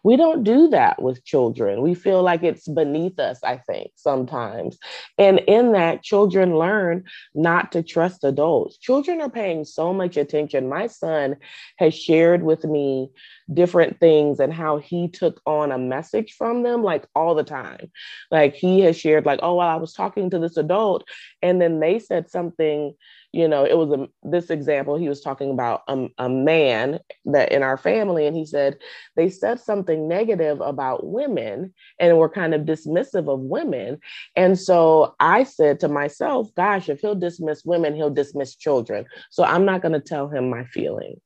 We 0.03 0.17
don't 0.17 0.43
do 0.43 0.69
that 0.69 1.01
with 1.01 1.23
children. 1.23 1.81
We 1.81 1.93
feel 1.93 2.23
like 2.23 2.43
it's 2.43 2.67
beneath 2.67 3.19
us, 3.19 3.39
I 3.43 3.57
think, 3.57 3.91
sometimes. 3.95 4.77
And 5.17 5.39
in 5.39 5.73
that, 5.73 6.03
children 6.03 6.57
learn 6.57 7.03
not 7.35 7.71
to 7.73 7.83
trust 7.83 8.23
adults. 8.23 8.77
Children 8.77 9.21
are 9.21 9.29
paying 9.29 9.63
so 9.63 9.93
much 9.93 10.17
attention. 10.17 10.69
My 10.69 10.87
son 10.87 11.35
has 11.77 11.93
shared 11.93 12.43
with 12.43 12.63
me 12.63 13.09
different 13.53 13.99
things 13.99 14.39
and 14.39 14.53
how 14.53 14.77
he 14.77 15.07
took 15.07 15.41
on 15.45 15.71
a 15.71 15.77
message 15.77 16.33
from 16.37 16.63
them 16.63 16.83
like 16.83 17.05
all 17.15 17.35
the 17.35 17.43
time. 17.43 17.91
Like 18.31 18.55
he 18.55 18.79
has 18.81 18.97
shared, 18.97 19.25
like, 19.25 19.39
oh, 19.43 19.55
well, 19.55 19.67
I 19.67 19.75
was 19.75 19.93
talking 19.93 20.29
to 20.29 20.39
this 20.39 20.57
adult, 20.57 21.07
and 21.41 21.61
then 21.61 21.79
they 21.79 21.99
said 21.99 22.29
something 22.29 22.93
you 23.31 23.47
know 23.47 23.63
it 23.65 23.77
was 23.77 23.91
a 23.91 24.07
this 24.23 24.49
example 24.49 24.97
he 24.97 25.07
was 25.07 25.21
talking 25.21 25.51
about 25.51 25.83
a, 25.87 26.07
a 26.17 26.29
man 26.29 26.99
that 27.25 27.51
in 27.51 27.63
our 27.63 27.77
family 27.77 28.27
and 28.27 28.35
he 28.35 28.45
said 28.45 28.77
they 29.15 29.29
said 29.29 29.59
something 29.59 30.07
negative 30.07 30.59
about 30.61 31.05
women 31.05 31.73
and 31.99 32.17
were 32.17 32.29
kind 32.29 32.53
of 32.53 32.61
dismissive 32.61 33.31
of 33.31 33.39
women. 33.39 33.99
And 34.35 34.59
so 34.59 35.15
i 35.19 35.43
said 35.43 35.79
to 35.81 35.87
myself 35.87 36.49
gosh 36.55 36.89
if 36.89 36.99
he'll 36.99 37.15
dismiss 37.15 37.63
women 37.65 37.95
he'll 37.95 38.09
dismiss 38.09 38.55
children. 38.55 39.05
So 39.29 39.43
i'm 39.43 39.65
not 39.65 39.81
going 39.81 39.93
to 39.93 40.01
tell 40.01 40.27
him 40.27 40.49
my 40.49 40.65
feelings. 40.65 41.21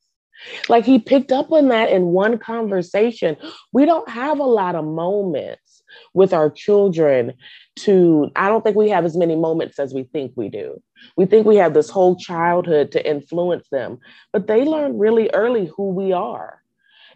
Like 0.70 0.86
he 0.86 1.00
picked 1.00 1.32
up 1.32 1.52
on 1.52 1.70
that 1.70 1.90
in 1.90 2.08
one 2.08 2.38
conversation. 2.38 3.38
We 3.72 3.86
don't 3.86 4.10
have 4.10 4.40
a 4.40 4.44
lot 4.44 4.76
of 4.76 4.86
moments 4.86 5.84
with 6.14 6.34
our 6.34 6.50
children 6.50 7.34
to 7.76 8.30
i 8.36 8.48
don't 8.48 8.64
think 8.64 8.76
we 8.76 8.90
have 8.90 9.06
as 9.06 9.18
many 9.18 9.36
moments 9.36 9.80
as 9.80 9.94
we 9.94 10.04
think 10.04 10.32
we 10.36 10.50
do 10.50 10.82
we 11.18 11.26
think 11.26 11.46
we 11.46 11.58
have 11.58 11.74
this 11.74 11.90
whole 11.90 12.16
childhood 12.16 12.92
to 12.92 13.08
influence 13.08 13.68
them, 13.70 14.00
but 14.32 14.48
they 14.48 14.64
learn 14.64 14.98
really 14.98 15.30
early 15.34 15.72
who 15.76 15.90
we 15.90 16.12
are. 16.14 16.62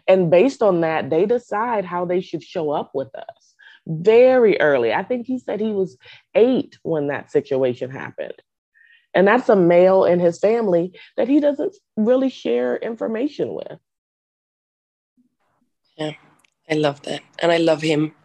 And 0.08 0.30
based 0.30 0.62
on 0.62 0.80
that, 0.80 1.10
they 1.10 1.26
decide 1.26 1.84
how 1.84 2.04
they 2.04 2.20
should 2.20 2.42
show 2.42 2.70
up 2.70 2.92
with 2.94 3.14
us 3.14 3.54
very 3.86 4.60
early. 4.60 4.92
I 4.92 5.02
think 5.02 5.26
he 5.26 5.38
said 5.38 5.60
he 5.60 5.72
was 5.72 5.96
eight 6.34 6.78
when 6.82 7.08
that 7.08 7.30
situation 7.30 7.90
happened. 7.90 8.34
And 9.12 9.26
that's 9.26 9.48
a 9.48 9.56
male 9.56 10.04
in 10.04 10.20
his 10.20 10.38
family 10.38 10.92
that 11.16 11.28
he 11.28 11.40
doesn't 11.40 11.74
really 11.96 12.30
share 12.30 12.76
information 12.76 13.54
with. 13.54 13.78
Yeah, 15.96 16.12
I 16.70 16.74
love 16.74 17.02
that. 17.02 17.20
And 17.40 17.52
I 17.52 17.58
love 17.58 17.82
him. 17.82 18.14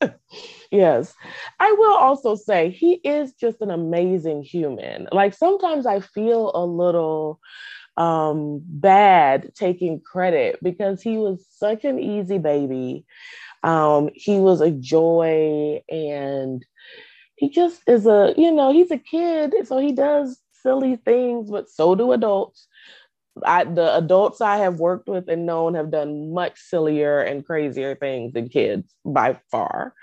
yes. 0.70 1.14
I 1.60 1.72
will 1.72 1.96
also 1.96 2.34
say 2.34 2.70
he 2.70 2.94
is 3.04 3.32
just 3.34 3.60
an 3.60 3.70
amazing 3.70 4.42
human. 4.42 5.08
Like 5.12 5.34
sometimes 5.34 5.86
I 5.86 6.00
feel 6.00 6.52
a 6.54 6.64
little 6.64 7.40
um, 7.96 8.62
bad 8.64 9.52
taking 9.54 10.00
credit 10.00 10.58
because 10.62 11.02
he 11.02 11.18
was 11.18 11.44
such 11.50 11.84
an 11.84 11.98
easy 11.98 12.38
baby. 12.38 13.04
Um, 13.64 14.10
he 14.14 14.38
was 14.38 14.60
a 14.60 14.70
joy 14.70 15.82
and 15.90 16.64
he 17.36 17.50
just 17.50 17.82
is 17.88 18.06
a, 18.06 18.34
you 18.36 18.52
know, 18.52 18.72
he's 18.72 18.90
a 18.90 18.98
kid. 18.98 19.54
So 19.66 19.78
he 19.78 19.92
does 19.92 20.40
silly 20.62 20.96
things, 20.96 21.50
but 21.50 21.68
so 21.68 21.94
do 21.94 22.12
adults. 22.12 22.67
I, 23.44 23.64
the 23.64 23.96
adults 23.96 24.40
I 24.40 24.58
have 24.58 24.80
worked 24.80 25.08
with 25.08 25.28
and 25.28 25.46
known 25.46 25.74
have 25.74 25.90
done 25.90 26.32
much 26.32 26.58
sillier 26.58 27.20
and 27.20 27.44
crazier 27.44 27.94
things 27.94 28.32
than 28.32 28.48
kids 28.48 28.94
by 29.04 29.38
far. 29.50 29.94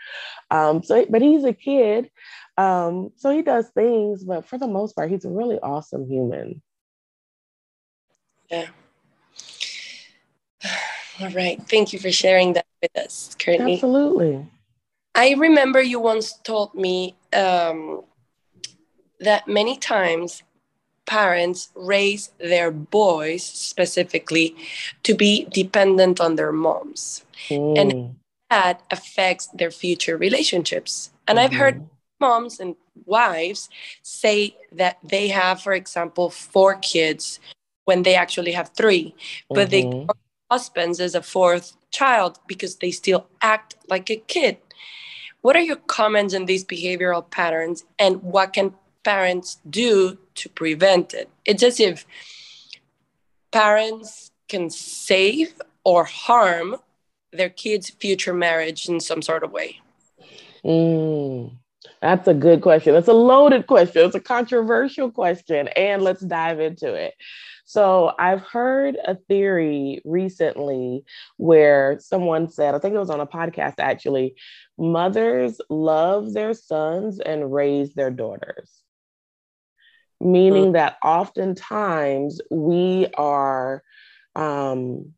Um, 0.52 0.84
so, 0.84 1.06
but 1.10 1.22
he's 1.22 1.44
a 1.44 1.54
kid, 1.54 2.10
um, 2.58 3.12
so 3.18 3.32
he 3.32 3.42
does 3.42 3.70
things, 3.70 4.24
but 4.24 4.46
for 4.46 4.58
the 4.58 4.68
most 4.68 4.96
part, 4.96 5.12
he's 5.12 5.26
a 5.26 5.30
really 5.30 5.60
awesome 5.60 6.08
human. 6.08 6.62
Yeah. 8.50 8.68
All 11.22 11.30
right. 11.30 11.62
Thank 11.70 11.94
you 11.94 12.00
for 12.00 12.12
sharing 12.12 12.54
that 12.54 12.66
with 12.82 12.96
us, 12.98 13.36
Courtney. 13.44 13.76
Absolutely. 13.76 14.48
I 15.14 15.34
remember 15.38 15.82
you 15.82 16.00
once 16.00 16.38
told 16.44 16.76
me 16.76 17.16
um, 17.34 18.02
that 19.22 19.48
many 19.48 19.78
times 19.78 20.44
parents 21.06 21.70
raise 21.76 22.32
their 22.40 22.72
boys 22.72 23.44
specifically 23.44 24.56
to 25.04 25.14
be 25.14 25.46
dependent 25.52 26.20
on 26.20 26.36
their 26.36 26.52
moms 26.52 27.24
mm. 27.50 27.78
and 27.78 28.16
that 28.50 28.82
affects 28.92 29.48
their 29.48 29.72
future 29.72 30.18
relationships 30.18 31.12
and 31.28 31.38
mm-hmm. 31.38 31.46
i've 31.46 31.54
heard 31.54 31.76
mm-hmm. 31.76 31.86
moms 32.20 32.60
and 32.60 32.76
wives 33.06 33.70
say 34.02 34.56
that 34.72 34.98
they 35.04 35.28
have 35.28 35.62
for 35.62 35.74
example 35.74 36.30
four 36.30 36.76
kids 36.76 37.40
when 37.86 38.04
they 38.04 38.16
actually 38.16 38.52
have 38.52 38.70
three 38.70 39.14
but 39.50 39.70
mm-hmm. 39.70 40.08
they 40.08 40.14
husbands 40.50 41.00
as 41.00 41.16
a 41.16 41.22
fourth 41.22 41.76
child 41.92 42.40
because 42.48 42.76
they 42.78 42.92
still 42.92 43.28
act 43.42 43.76
like 43.90 44.10
a 44.10 44.16
kid 44.16 44.58
what 45.42 45.56
are 45.56 45.62
your 45.62 45.76
comments 45.76 46.34
on 46.34 46.46
these 46.46 46.66
behavioral 46.66 47.30
patterns 47.30 47.84
and 48.00 48.22
what 48.24 48.54
can 48.54 48.74
parents 49.04 49.60
do 49.70 50.18
to 50.36 50.50
prevent 50.50 51.14
it. 51.14 51.30
It's 51.46 51.64
as 51.64 51.80
if 51.80 52.06
parents 53.52 54.32
can 54.48 54.70
save 54.70 55.62
or 55.84 56.04
harm 56.04 56.76
their 57.32 57.50
kids' 57.50 57.90
future 57.90 58.34
marriage 58.34 58.88
in 58.88 59.00
some 59.00 59.22
sort 59.22 59.44
of 59.44 59.52
way. 59.52 59.80
Mm, 60.64 61.52
that's 62.02 62.28
a 62.28 62.34
good 62.34 62.62
question. 62.62 62.96
It's 62.96 63.08
a 63.08 63.14
loaded 63.14 63.68
question. 63.68 64.06
It's 64.06 64.16
a 64.16 64.20
controversial 64.20 65.12
question. 65.12 65.68
And 65.70 66.02
let's 66.02 66.22
dive 66.22 66.60
into 66.60 66.94
it. 66.94 67.14
So, 67.68 68.14
I've 68.20 68.42
heard 68.42 68.96
a 69.06 69.16
theory 69.16 70.00
recently 70.06 71.04
where 71.38 71.98
someone 72.00 72.48
said, 72.48 72.76
I 72.76 72.80
think 72.80 72.94
it 72.94 73.00
was 73.00 73.10
on 73.10 73.22
a 73.22 73.26
podcast 73.26 73.76
actually, 73.80 74.36
mothers 74.78 75.60
love 75.70 76.34
their 76.34 76.54
sons 76.54 77.20
and 77.20 77.52
raise 77.52 77.96
their 77.96 78.12
daughters 78.12 78.85
meaning 80.20 80.72
that 80.74 80.98
oftentimes 81.04 82.42
we 82.50 83.08
are 83.18 83.84
um, 84.36 85.14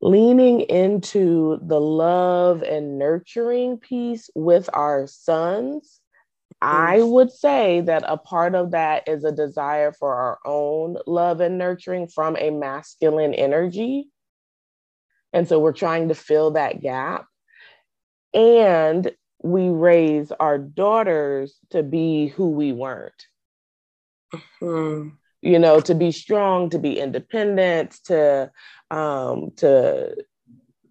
leaning 0.00 0.60
into 0.62 1.58
the 1.62 1.80
love 1.80 2.62
and 2.62 2.98
nurturing 2.98 3.78
piece 3.78 4.28
with 4.34 4.68
our 4.72 5.06
sons. 5.06 6.00
I 6.60 7.02
would 7.02 7.32
say 7.32 7.80
that 7.82 8.04
a 8.06 8.16
part 8.16 8.54
of 8.54 8.70
that 8.70 9.08
is 9.08 9.24
a 9.24 9.32
desire 9.32 9.92
for 9.92 10.14
our 10.14 10.38
own 10.44 10.96
love 11.06 11.40
and 11.40 11.58
nurturing 11.58 12.06
from 12.06 12.36
a 12.36 12.50
masculine 12.50 13.34
energy. 13.34 14.08
And 15.32 15.48
so 15.48 15.58
we're 15.58 15.72
trying 15.72 16.08
to 16.08 16.14
fill 16.14 16.52
that 16.52 16.80
gap. 16.80 17.26
And 18.32 19.10
we 19.42 19.68
raise 19.70 20.30
our 20.32 20.58
daughters 20.58 21.58
to 21.70 21.82
be 21.82 22.28
who 22.28 22.50
we 22.50 22.72
weren't. 22.72 23.26
Mm-hmm. 24.60 25.08
you 25.42 25.58
know, 25.58 25.80
to 25.80 25.94
be 25.94 26.12
strong, 26.12 26.70
to 26.70 26.78
be 26.78 26.98
independent, 26.98 27.98
to 28.04 28.50
um, 28.90 29.52
to 29.56 30.14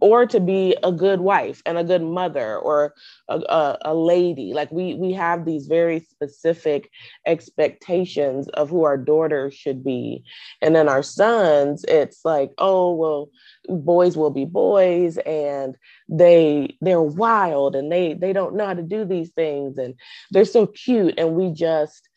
or 0.01 0.25
to 0.25 0.39
be 0.39 0.75
a 0.83 0.91
good 0.91 1.21
wife 1.21 1.61
and 1.65 1.77
a 1.77 1.83
good 1.83 2.01
mother 2.01 2.57
or 2.57 2.95
a, 3.29 3.37
a, 3.37 3.77
a, 3.85 3.93
lady. 3.93 4.51
Like 4.51 4.71
we 4.71 4.95
we 4.95 5.13
have 5.13 5.45
these 5.45 5.67
very 5.67 5.99
specific 5.99 6.89
expectations 7.27 8.49
of 8.49 8.71
who 8.71 8.83
our 8.83 8.97
daughters 8.97 9.53
should 9.53 9.83
be. 9.83 10.23
And 10.61 10.75
then 10.75 10.89
our 10.89 11.03
sons 11.03 11.85
it's 11.87 12.25
like 12.25 12.51
oh 12.57 12.95
well 12.95 13.29
boys 13.69 14.17
will 14.17 14.31
be 14.31 14.45
boys 14.45 15.17
and 15.19 15.77
they 16.09 16.75
they're 16.81 17.01
wild 17.01 17.75
and 17.75 17.91
they 17.91 18.15
they 18.15 18.33
don't 18.33 18.55
know 18.55 18.65
how 18.65 18.73
to 18.73 18.81
do 18.81 19.05
these 19.05 19.29
things 19.29 19.77
and 19.77 19.93
they're 20.31 20.45
so 20.45 20.65
cute. 20.65 21.13
And 21.19 21.35
we 21.35 21.51
just 21.51 22.09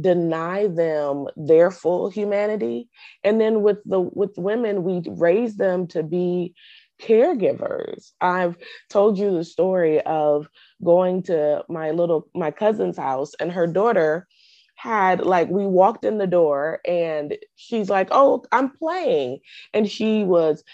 deny 0.00 0.66
them 0.66 1.26
their 1.36 1.70
full 1.70 2.08
humanity 2.08 2.88
and 3.24 3.40
then 3.40 3.62
with 3.62 3.78
the 3.84 4.00
with 4.00 4.32
women 4.38 4.84
we 4.84 5.02
raise 5.06 5.56
them 5.56 5.86
to 5.86 6.02
be 6.02 6.54
caregivers. 7.00 8.12
I've 8.20 8.56
told 8.88 9.18
you 9.18 9.32
the 9.32 9.44
story 9.44 10.00
of 10.02 10.48
going 10.82 11.24
to 11.24 11.64
my 11.68 11.90
little 11.90 12.28
my 12.34 12.50
cousin's 12.50 12.96
house 12.96 13.32
and 13.38 13.52
her 13.52 13.66
daughter 13.66 14.26
had 14.76 15.24
like 15.24 15.48
we 15.48 15.66
walked 15.66 16.04
in 16.04 16.18
the 16.18 16.26
door 16.26 16.80
and 16.86 17.36
she's 17.56 17.88
like, 17.88 18.08
"Oh, 18.10 18.44
I'm 18.50 18.70
playing." 18.70 19.40
And 19.74 19.88
she 19.88 20.24
was 20.24 20.64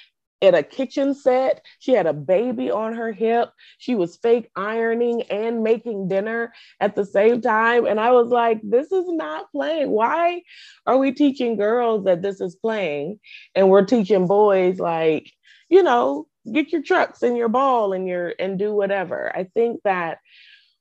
in 0.40 0.54
a 0.54 0.62
kitchen 0.62 1.14
set. 1.14 1.64
She 1.78 1.92
had 1.92 2.06
a 2.06 2.12
baby 2.12 2.70
on 2.70 2.94
her 2.94 3.12
hip. 3.12 3.50
She 3.78 3.94
was 3.94 4.16
fake 4.16 4.50
ironing 4.54 5.22
and 5.22 5.62
making 5.62 6.08
dinner 6.08 6.52
at 6.80 6.94
the 6.94 7.04
same 7.04 7.40
time. 7.40 7.86
And 7.86 7.98
I 7.98 8.12
was 8.12 8.28
like, 8.28 8.60
this 8.62 8.92
is 8.92 9.06
not 9.08 9.50
playing. 9.52 9.90
Why 9.90 10.42
are 10.86 10.98
we 10.98 11.12
teaching 11.12 11.56
girls 11.56 12.04
that 12.04 12.22
this 12.22 12.40
is 12.40 12.54
playing? 12.54 13.18
And 13.54 13.68
we're 13.68 13.84
teaching 13.84 14.26
boys 14.26 14.78
like 14.78 15.32
you 15.68 15.82
know, 15.82 16.26
get 16.50 16.72
your 16.72 16.82
trucks 16.82 17.22
and 17.22 17.36
your 17.36 17.48
ball 17.48 17.92
and 17.92 18.08
your 18.08 18.34
and 18.38 18.58
do 18.58 18.72
whatever. 18.72 19.34
I 19.34 19.44
think 19.44 19.80
that 19.84 20.18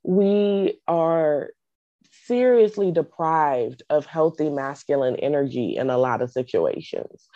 we 0.04 0.80
are 0.88 1.50
seriously 2.28 2.92
deprived 2.92 3.82
of 3.90 4.06
healthy 4.06 4.50
masculine 4.50 5.16
energy 5.18 5.78
in 5.78 5.90
a 5.90 5.98
lot 5.98 6.22
of 6.22 6.32
situations. 6.32 7.28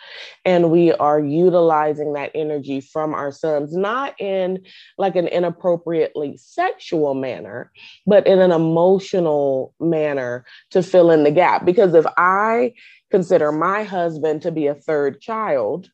And 0.44 0.70
we 0.70 0.92
are 0.92 1.18
utilizing 1.18 2.12
that 2.12 2.30
energy 2.34 2.80
from 2.80 3.14
our 3.14 3.32
sons, 3.32 3.74
not 3.74 4.20
in 4.20 4.64
like 4.98 5.16
an 5.16 5.26
inappropriately 5.26 6.36
sexual 6.36 7.14
manner, 7.14 7.72
but 8.06 8.26
in 8.26 8.40
an 8.40 8.52
emotional 8.52 9.74
manner 9.80 10.44
to 10.70 10.82
fill 10.82 11.10
in 11.10 11.24
the 11.24 11.30
gap. 11.30 11.64
Because 11.64 11.94
if 11.94 12.06
I 12.16 12.74
consider 13.10 13.50
my 13.50 13.82
husband 13.84 14.42
to 14.42 14.52
be 14.52 14.66
a 14.66 14.74
third 14.74 15.20
child, 15.20 15.90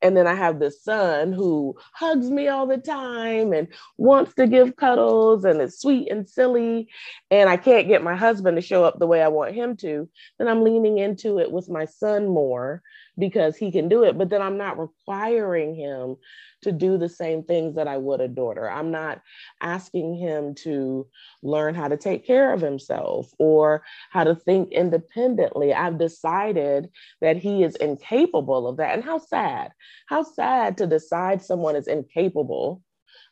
and 0.00 0.16
then 0.16 0.26
I 0.26 0.34
have 0.34 0.60
this 0.60 0.82
son 0.82 1.32
who 1.32 1.76
hugs 1.92 2.30
me 2.30 2.48
all 2.48 2.66
the 2.66 2.78
time 2.78 3.52
and 3.52 3.68
wants 3.96 4.34
to 4.34 4.46
give 4.46 4.76
cuddles 4.76 5.44
and 5.44 5.60
is 5.60 5.78
sweet 5.78 6.10
and 6.10 6.28
silly. 6.28 6.88
And 7.30 7.48
I 7.48 7.56
can't 7.56 7.88
get 7.88 8.02
my 8.02 8.14
husband 8.14 8.56
to 8.56 8.62
show 8.62 8.84
up 8.84 8.98
the 8.98 9.06
way 9.06 9.22
I 9.22 9.28
want 9.28 9.54
him 9.54 9.76
to. 9.78 10.08
Then 10.38 10.48
I'm 10.48 10.62
leaning 10.62 10.98
into 10.98 11.38
it 11.38 11.50
with 11.50 11.68
my 11.68 11.84
son 11.84 12.28
more 12.28 12.82
because 13.18 13.56
he 13.56 13.72
can 13.72 13.88
do 13.88 14.04
it. 14.04 14.16
But 14.16 14.30
then 14.30 14.40
I'm 14.40 14.56
not 14.56 14.78
requiring 14.78 15.74
him 15.74 16.16
to 16.62 16.72
do 16.72 16.98
the 16.98 17.08
same 17.08 17.42
things 17.42 17.76
that 17.76 17.88
I 17.88 17.96
would 17.96 18.20
a 18.20 18.28
daughter. 18.28 18.70
I'm 18.70 18.90
not 18.90 19.22
asking 19.60 20.14
him 20.14 20.54
to 20.56 21.06
learn 21.42 21.74
how 21.74 21.88
to 21.88 21.96
take 21.96 22.26
care 22.26 22.52
of 22.52 22.60
himself 22.60 23.32
or 23.38 23.82
how 24.10 24.24
to 24.24 24.34
think 24.34 24.72
independently. 24.72 25.72
I've 25.72 25.98
decided 25.98 26.90
that 27.20 27.36
he 27.36 27.62
is 27.62 27.76
incapable 27.76 28.66
of 28.66 28.76
that. 28.78 28.94
And 28.94 29.04
how 29.04 29.18
sad, 29.18 29.72
how 30.06 30.22
sad 30.22 30.78
to 30.78 30.86
decide 30.86 31.42
someone 31.42 31.76
is 31.76 31.86
incapable 31.86 32.82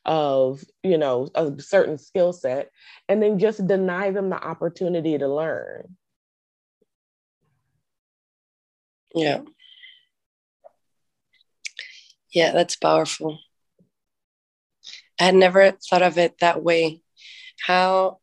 of 0.04 0.62
you 0.84 0.96
know 0.96 1.28
a 1.34 1.52
certain 1.60 1.98
skill 1.98 2.32
set 2.32 2.70
and 3.08 3.20
then 3.20 3.38
just 3.40 3.66
deny 3.66 4.10
them 4.12 4.30
the 4.30 4.42
opportunity 4.42 5.18
to 5.18 5.28
learn 5.28 5.96
yeah 9.14 9.40
yeah, 12.36 12.52
that's 12.52 12.76
powerful. 12.76 13.38
I 15.18 15.24
had 15.24 15.34
never 15.34 15.72
thought 15.88 16.02
of 16.02 16.18
it 16.18 16.36
that 16.40 16.62
way. 16.62 17.00
How 17.66 18.18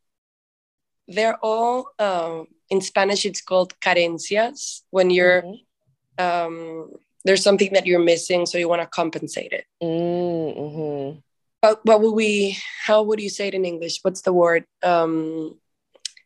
they're 1.08 1.39
all 1.41 1.89
um, 1.97 2.45
in 2.69 2.82
Spanish, 2.82 3.26
it's 3.26 3.41
called 3.41 3.73
carencias. 3.80 4.84
When 4.91 5.10
you're 5.10 5.41
mm-hmm. 5.41 6.23
um, 6.23 6.91
there's 7.26 7.41
something 7.41 7.73
that 7.73 7.88
you're 7.88 8.06
missing, 8.06 8.45
so 8.45 8.60
you 8.60 8.69
want 8.69 8.84
to 8.84 8.88
compensate 8.88 9.52
it. 9.52 9.65
Mm-hmm. 9.82 11.17
But 11.63 11.84
what 11.84 12.02
would 12.02 12.12
we? 12.13 12.56
How 12.86 13.02
would 13.02 13.19
you 13.19 13.30
say 13.30 13.47
it 13.47 13.56
in 13.56 13.65
English? 13.65 13.97
What's 14.04 14.21
the 14.21 14.34
word? 14.34 14.65
Um, 14.84 15.58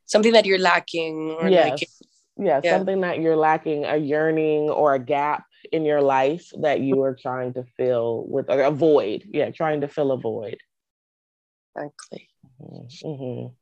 something 0.08 0.34
that 0.34 0.46
you're 0.46 0.60
lacking, 0.60 1.38
or 1.40 1.48
yes. 1.48 1.70
like, 1.70 1.90
yeah, 2.36 2.60
yeah, 2.62 2.78
something 2.78 3.00
that 3.00 3.22
you're 3.22 3.38
lacking, 3.38 3.86
a 3.86 3.96
yearning 3.96 4.70
or 4.70 4.94
a 4.94 5.00
gap 5.00 5.47
in 5.72 5.86
your 5.86 6.02
life 6.02 6.52
that 6.62 6.80
you 6.82 7.02
are 7.04 7.16
trying 7.16 7.54
to 7.54 7.64
fill 7.78 8.26
with 8.28 8.50
or 8.50 8.62
a 8.62 8.72
void. 8.72 9.24
Yeah, 9.32 9.52
trying 9.52 9.82
to 9.82 9.88
fill 9.88 10.12
a 10.12 10.18
void. 10.18 10.58
Exactly. 11.76 12.30
Mm-hmm. 12.62 13.08
mm-hmm. 13.08 13.54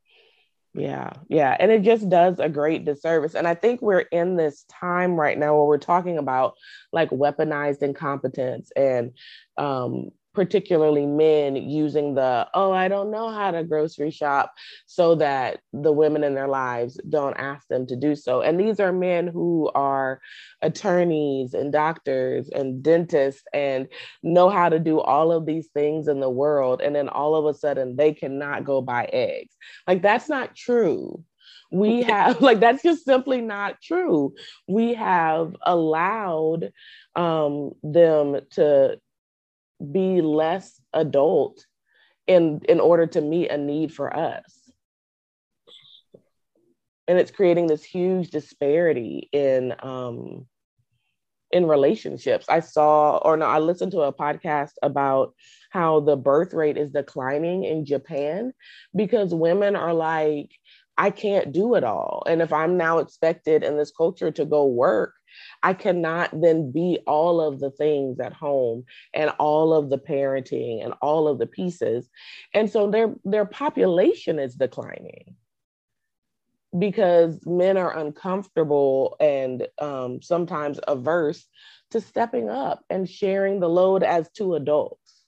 Yeah, 0.76 1.10
yeah. 1.28 1.56
And 1.58 1.70
it 1.70 1.82
just 1.82 2.08
does 2.10 2.38
a 2.38 2.50
great 2.50 2.84
disservice. 2.84 3.34
And 3.34 3.48
I 3.48 3.54
think 3.54 3.80
we're 3.80 4.00
in 4.00 4.36
this 4.36 4.64
time 4.64 5.12
right 5.18 5.38
now 5.38 5.56
where 5.56 5.64
we're 5.64 5.78
talking 5.78 6.18
about 6.18 6.54
like 6.92 7.08
weaponized 7.08 7.82
incompetence 7.82 8.70
and 8.76 9.12
um, 9.56 10.10
particularly 10.36 11.06
men 11.06 11.56
using 11.56 12.14
the 12.14 12.46
oh 12.54 12.70
i 12.70 12.86
don't 12.86 13.10
know 13.10 13.30
how 13.30 13.50
to 13.50 13.64
grocery 13.64 14.10
shop 14.10 14.52
so 14.86 15.14
that 15.16 15.58
the 15.72 15.92
women 15.92 16.24
in 16.24 16.34
their 16.34 16.48
lives 16.48 17.00
don't 17.08 17.36
ask 17.36 17.66
them 17.68 17.86
to 17.86 17.96
do 17.96 18.14
so. 18.14 18.40
And 18.40 18.58
these 18.58 18.80
are 18.80 18.92
men 18.92 19.26
who 19.26 19.70
are 19.74 20.20
attorneys 20.62 21.54
and 21.54 21.72
doctors 21.72 22.48
and 22.48 22.82
dentists 22.82 23.42
and 23.52 23.88
know 24.22 24.48
how 24.48 24.68
to 24.68 24.78
do 24.78 25.00
all 25.00 25.32
of 25.32 25.46
these 25.46 25.68
things 25.68 26.08
in 26.08 26.20
the 26.20 26.30
world 26.30 26.80
and 26.80 26.94
then 26.94 27.08
all 27.08 27.34
of 27.34 27.46
a 27.46 27.58
sudden 27.58 27.96
they 27.96 28.12
cannot 28.12 28.64
go 28.64 28.80
buy 28.80 29.08
eggs. 29.12 29.54
Like 29.86 30.02
that's 30.02 30.28
not 30.28 30.54
true. 30.54 31.24
We 31.70 32.02
have 32.02 32.40
like 32.40 32.60
that's 32.60 32.82
just 32.82 33.04
simply 33.04 33.40
not 33.40 33.80
true. 33.82 34.34
We 34.68 34.94
have 34.94 35.54
allowed 35.62 36.72
um, 37.14 37.72
them 37.82 38.40
to 38.52 39.00
be 39.92 40.20
less 40.20 40.80
adult 40.92 41.66
in 42.26 42.60
in 42.68 42.80
order 42.80 43.06
to 43.06 43.20
meet 43.20 43.50
a 43.50 43.58
need 43.58 43.92
for 43.92 44.14
us. 44.14 44.70
And 47.08 47.18
it's 47.18 47.30
creating 47.30 47.68
this 47.68 47.84
huge 47.84 48.30
disparity 48.30 49.28
in 49.32 49.74
um 49.82 50.46
in 51.52 51.66
relationships. 51.66 52.46
I 52.48 52.60
saw 52.60 53.18
or 53.18 53.36
no 53.36 53.46
i 53.46 53.58
listened 53.58 53.92
to 53.92 54.00
a 54.02 54.12
podcast 54.12 54.72
about 54.82 55.34
how 55.70 56.00
the 56.00 56.16
birth 56.16 56.52
rate 56.52 56.76
is 56.76 56.90
declining 56.90 57.64
in 57.64 57.84
japan 57.84 58.52
because 58.94 59.34
women 59.34 59.76
are 59.76 59.94
like 59.94 60.50
i 60.98 61.10
can't 61.10 61.52
do 61.52 61.74
it 61.74 61.84
all 61.84 62.22
and 62.26 62.42
if 62.42 62.52
i'm 62.52 62.76
now 62.76 62.98
expected 62.98 63.62
in 63.62 63.76
this 63.76 63.90
culture 63.90 64.30
to 64.30 64.44
go 64.44 64.66
work 64.66 65.14
I 65.62 65.74
cannot 65.74 66.30
then 66.40 66.70
be 66.70 67.00
all 67.06 67.40
of 67.40 67.60
the 67.60 67.70
things 67.70 68.20
at 68.20 68.32
home 68.32 68.84
and 69.14 69.30
all 69.38 69.74
of 69.74 69.90
the 69.90 69.98
parenting 69.98 70.84
and 70.84 70.94
all 71.02 71.28
of 71.28 71.38
the 71.38 71.46
pieces. 71.46 72.08
And 72.54 72.70
so 72.70 72.90
their 72.90 73.14
their 73.24 73.44
population 73.44 74.38
is 74.38 74.54
declining 74.54 75.36
because 76.78 77.44
men 77.46 77.76
are 77.76 77.96
uncomfortable 77.96 79.16
and 79.20 79.66
um, 79.80 80.20
sometimes 80.20 80.80
averse 80.86 81.46
to 81.90 82.00
stepping 82.00 82.50
up 82.50 82.84
and 82.90 83.08
sharing 83.08 83.60
the 83.60 83.68
load 83.68 84.02
as 84.02 84.28
two 84.30 84.54
adults. 84.54 85.22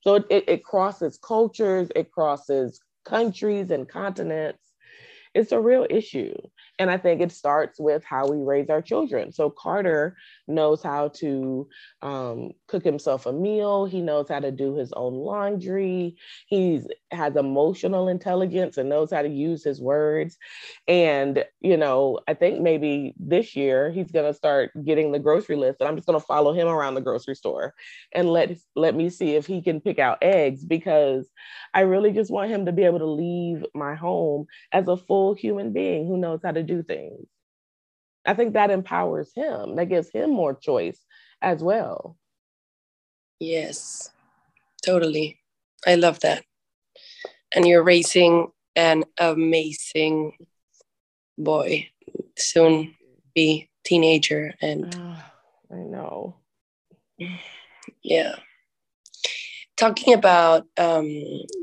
So 0.00 0.16
it, 0.16 0.26
it, 0.28 0.48
it 0.48 0.64
crosses 0.64 1.18
cultures, 1.22 1.88
it 1.96 2.10
crosses 2.10 2.80
countries 3.04 3.70
and 3.70 3.88
continents. 3.88 4.63
It's 5.34 5.52
a 5.52 5.60
real 5.60 5.86
issue. 5.90 6.34
And 6.78 6.90
I 6.90 6.96
think 6.96 7.20
it 7.20 7.30
starts 7.30 7.78
with 7.78 8.04
how 8.04 8.26
we 8.26 8.42
raise 8.42 8.68
our 8.68 8.82
children. 8.82 9.30
So 9.30 9.48
Carter 9.48 10.16
knows 10.48 10.82
how 10.82 11.08
to 11.20 11.68
um, 12.02 12.50
cook 12.66 12.82
himself 12.82 13.26
a 13.26 13.32
meal. 13.32 13.86
He 13.86 14.00
knows 14.00 14.28
how 14.28 14.40
to 14.40 14.50
do 14.50 14.74
his 14.74 14.92
own 14.92 15.14
laundry. 15.14 16.16
He 16.46 16.80
has 17.12 17.36
emotional 17.36 18.08
intelligence 18.08 18.76
and 18.76 18.88
knows 18.88 19.12
how 19.12 19.22
to 19.22 19.28
use 19.28 19.62
his 19.62 19.80
words. 19.80 20.36
And, 20.88 21.44
you 21.60 21.76
know, 21.76 22.18
I 22.26 22.34
think 22.34 22.60
maybe 22.60 23.14
this 23.18 23.54
year 23.54 23.92
he's 23.92 24.10
going 24.10 24.26
to 24.26 24.34
start 24.34 24.72
getting 24.84 25.12
the 25.12 25.20
grocery 25.20 25.56
list 25.56 25.80
and 25.80 25.88
I'm 25.88 25.94
just 25.94 26.08
going 26.08 26.18
to 26.18 26.26
follow 26.26 26.52
him 26.52 26.66
around 26.66 26.94
the 26.94 27.00
grocery 27.00 27.36
store 27.36 27.74
and 28.12 28.28
let, 28.28 28.56
let 28.74 28.96
me 28.96 29.10
see 29.10 29.36
if 29.36 29.46
he 29.46 29.62
can 29.62 29.80
pick 29.80 30.00
out 30.00 30.18
eggs 30.22 30.64
because 30.64 31.30
I 31.72 31.82
really 31.82 32.10
just 32.10 32.32
want 32.32 32.50
him 32.50 32.66
to 32.66 32.72
be 32.72 32.82
able 32.82 32.98
to 32.98 33.06
leave 33.06 33.64
my 33.74 33.94
home 33.94 34.46
as 34.72 34.88
a 34.88 34.96
full 34.96 35.34
human 35.34 35.72
being 35.72 36.06
who 36.06 36.16
knows 36.16 36.40
how 36.42 36.50
to 36.50 36.63
do 36.64 36.82
things. 36.82 37.26
I 38.26 38.34
think 38.34 38.54
that 38.54 38.70
empowers 38.70 39.32
him. 39.34 39.76
That 39.76 39.88
gives 39.88 40.10
him 40.10 40.30
more 40.30 40.54
choice 40.54 40.98
as 41.42 41.62
well. 41.62 42.16
Yes, 43.38 44.10
totally. 44.84 45.38
I 45.86 45.96
love 45.96 46.20
that. 46.20 46.44
And 47.54 47.66
you're 47.66 47.82
raising 47.82 48.48
an 48.74 49.04
amazing 49.18 50.32
boy, 51.36 51.88
soon 52.36 52.94
be 53.34 53.68
teenager. 53.84 54.54
And 54.62 54.94
I 54.94 55.76
know. 55.76 56.36
Yeah. 58.02 58.36
Talking 59.76 60.14
about, 60.14 60.66
um, 60.78 61.06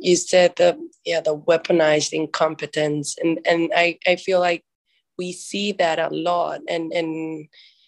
you 0.02 0.16
said 0.16 0.56
the 0.58 0.78
yeah 1.06 1.22
the 1.22 1.36
weaponized 1.36 2.12
incompetence, 2.14 3.18
and 3.18 3.40
and 3.46 3.72
I 3.76 3.98
I 4.06 4.18
feel 4.18 4.40
like 4.40 4.64
we 5.18 5.32
see 5.32 5.72
that 5.74 6.00
a 6.00 6.10
lot, 6.10 6.62
and 6.68 6.92
and 6.92 7.48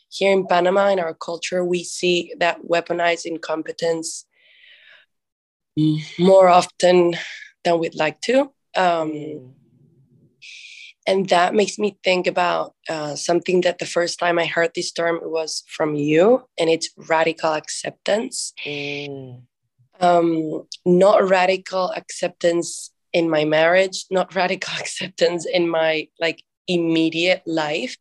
here 0.10 0.32
in 0.32 0.46
Panama 0.46 0.90
in 0.90 1.00
our 1.00 1.16
culture 1.16 1.66
we 1.66 1.84
see 1.84 2.34
that 2.38 2.62
weaponized 2.62 3.26
incompetence 3.26 4.26
more 6.20 6.48
often 6.48 7.16
than 7.64 7.80
we'd 7.80 7.96
like 7.96 8.22
to. 8.22 8.52
Um, 8.76 9.56
and 11.06 11.28
that 11.30 11.54
makes 11.54 11.78
me 11.78 11.98
think 12.04 12.28
about 12.28 12.76
uh, 12.88 13.16
something 13.16 13.62
that 13.62 13.80
the 13.80 13.86
first 13.86 14.20
time 14.20 14.40
I 14.40 14.46
heard 14.46 14.72
this 14.74 14.92
term 14.92 15.20
was 15.22 15.64
from 15.68 15.96
you, 15.96 16.48
and 16.58 16.70
it's 16.70 16.90
radical 16.96 17.54
acceptance. 17.54 18.54
Mm. 18.66 19.42
Um, 20.00 20.68
not 20.86 21.28
radical 21.28 21.92
acceptance 21.92 22.92
in 23.12 23.30
my 23.30 23.46
marriage, 23.46 24.06
not 24.10 24.34
radical 24.34 24.74
acceptance 24.80 25.46
in 25.46 25.68
my 25.68 26.08
like 26.20 26.44
immediate 26.68 27.44
life, 27.46 27.98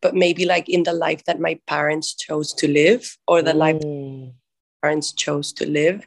but 0.00 0.14
maybe 0.14 0.44
like 0.44 0.68
in 0.68 0.82
the 0.82 0.92
life 0.92 1.24
that 1.24 1.40
my 1.40 1.58
parents 1.66 2.14
chose 2.14 2.52
to 2.54 2.68
live 2.68 3.16
or 3.26 3.42
the 3.42 3.52
mm. 3.52 3.56
life 3.56 3.82
parents 4.82 5.12
chose 5.12 5.52
to 5.52 5.66
live 5.68 6.06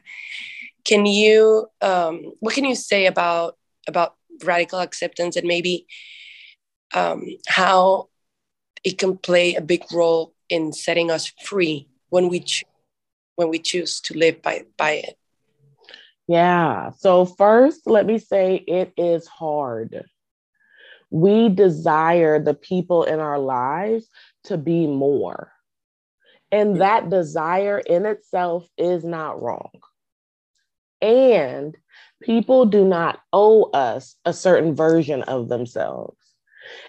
can 0.84 1.06
you 1.06 1.68
um, 1.80 2.32
what 2.40 2.54
can 2.54 2.64
you 2.64 2.74
say 2.74 3.06
about 3.06 3.56
about 3.86 4.14
radical 4.44 4.80
acceptance 4.80 5.36
and 5.36 5.46
maybe 5.46 5.86
um, 6.94 7.24
how 7.46 8.08
it 8.84 8.98
can 8.98 9.16
play 9.16 9.54
a 9.54 9.60
big 9.60 9.84
role 9.92 10.34
in 10.48 10.72
setting 10.72 11.10
us 11.10 11.32
free 11.42 11.88
when 12.10 12.28
we 12.28 12.40
cho- 12.40 12.66
when 13.36 13.48
we 13.48 13.58
choose 13.58 14.00
to 14.00 14.16
live 14.16 14.42
by 14.42 14.64
by 14.76 14.92
it? 14.92 15.18
Yeah. 16.26 16.90
So 16.98 17.24
first 17.24 17.86
let 17.86 18.06
me 18.06 18.18
say 18.18 18.56
it 18.56 18.92
is 18.96 19.26
hard 19.26 20.04
we 21.12 21.48
desire 21.48 22.42
the 22.42 22.54
people 22.54 23.04
in 23.04 23.20
our 23.20 23.38
lives 23.38 24.08
to 24.44 24.56
be 24.56 24.86
more 24.86 25.52
and 26.50 26.80
that 26.80 27.10
desire 27.10 27.78
in 27.78 28.06
itself 28.06 28.66
is 28.76 29.04
not 29.04 29.40
wrong 29.40 29.70
and 31.02 31.76
people 32.22 32.64
do 32.64 32.84
not 32.84 33.20
owe 33.32 33.64
us 33.72 34.14
a 34.24 34.32
certain 34.32 34.74
version 34.74 35.22
of 35.24 35.48
themselves. 35.48 36.16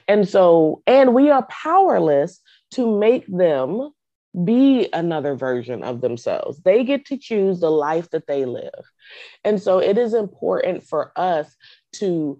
And 0.08 0.30
so, 0.30 0.84
and 0.86 1.14
we 1.14 1.32
are 1.32 1.48
powerless 1.48 2.40
to 2.72 3.00
make 3.00 3.26
them 3.28 3.92
be 4.46 4.88
another 4.94 5.36
version 5.36 5.84
of 5.84 6.02
themselves. 6.02 6.62
They 6.62 6.84
get 6.84 7.06
to 7.08 7.18
choose 7.18 7.60
the 7.60 7.72
life 7.72 8.10
that 8.12 8.28
they 8.28 8.46
live. 8.46 8.72
And 9.44 9.62
so 9.62 9.80
it 9.80 9.98
is 9.98 10.14
important 10.14 10.84
for 10.84 11.12
us 11.16 11.54
to 11.94 12.40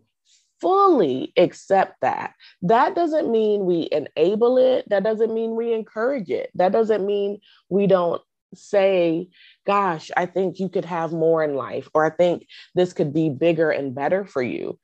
fully 0.64 1.34
accept 1.38 1.98
that. 2.02 2.34
That 2.62 2.96
doesn't 2.96 3.30
mean 3.30 3.66
we 3.66 3.90
enable 3.92 4.58
it. 4.58 4.90
That 4.90 5.04
doesn't 5.04 5.34
mean 5.34 5.56
we 5.56 5.74
encourage 5.74 6.30
it. 6.30 6.50
That 6.56 6.72
doesn't 6.72 7.06
mean 7.06 7.42
we 7.70 7.86
don't 7.86 8.22
say, 8.56 9.28
gosh, 9.68 10.10
I 10.16 10.26
think 10.26 10.60
you 10.60 10.70
could 10.70 10.86
have 10.86 11.12
more 11.12 11.44
in 11.44 11.56
life, 11.56 11.90
or 11.94 12.06
I 12.06 12.12
think 12.12 12.48
this 12.76 12.94
could 12.94 13.14
be 13.14 13.30
bigger 13.30 13.72
and 13.72 13.94
better 13.94 14.26
for 14.26 14.42
you. 14.42 14.80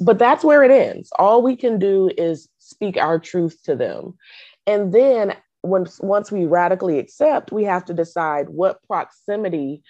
But 0.00 0.18
that's 0.18 0.44
where 0.44 0.62
it 0.62 0.70
ends. 0.70 1.10
All 1.18 1.42
we 1.42 1.56
can 1.56 1.78
do 1.78 2.10
is 2.16 2.48
speak 2.58 2.96
our 2.96 3.18
truth 3.18 3.58
to 3.64 3.74
them. 3.74 4.14
And 4.66 4.92
then 4.92 5.34
once 5.62 5.98
once 6.00 6.30
we 6.30 6.44
radically 6.46 6.98
accept, 6.98 7.50
we 7.50 7.64
have 7.64 7.84
to 7.86 7.94
decide 7.94 8.48
what 8.48 8.82
proximity 8.86 9.82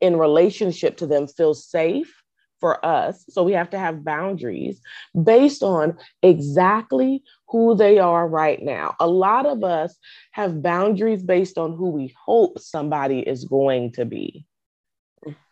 in 0.00 0.16
relationship 0.16 0.96
to 0.96 1.06
them 1.06 1.28
feels 1.28 1.64
safe 1.64 2.19
for 2.60 2.84
us. 2.84 3.24
So 3.28 3.42
we 3.42 3.52
have 3.52 3.70
to 3.70 3.78
have 3.78 4.04
boundaries 4.04 4.80
based 5.24 5.62
on 5.62 5.98
exactly 6.22 7.22
who 7.48 7.74
they 7.74 7.98
are 7.98 8.28
right 8.28 8.62
now. 8.62 8.94
A 9.00 9.08
lot 9.08 9.46
of 9.46 9.64
us 9.64 9.96
have 10.32 10.62
boundaries 10.62 11.22
based 11.22 11.58
on 11.58 11.76
who 11.76 11.90
we 11.90 12.14
hope 12.24 12.58
somebody 12.58 13.20
is 13.20 13.44
going 13.44 13.92
to 13.92 14.04
be. 14.04 14.46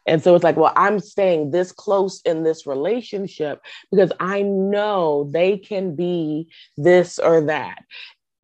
And 0.06 0.22
so 0.22 0.34
it's 0.34 0.44
like, 0.44 0.56
well, 0.56 0.72
I'm 0.74 1.00
staying 1.00 1.50
this 1.50 1.70
close 1.70 2.22
in 2.22 2.42
this 2.42 2.66
relationship 2.66 3.60
because 3.90 4.10
I 4.18 4.40
know 4.42 5.28
they 5.30 5.58
can 5.58 5.94
be 5.94 6.48
this 6.78 7.18
or 7.18 7.42
that. 7.42 7.84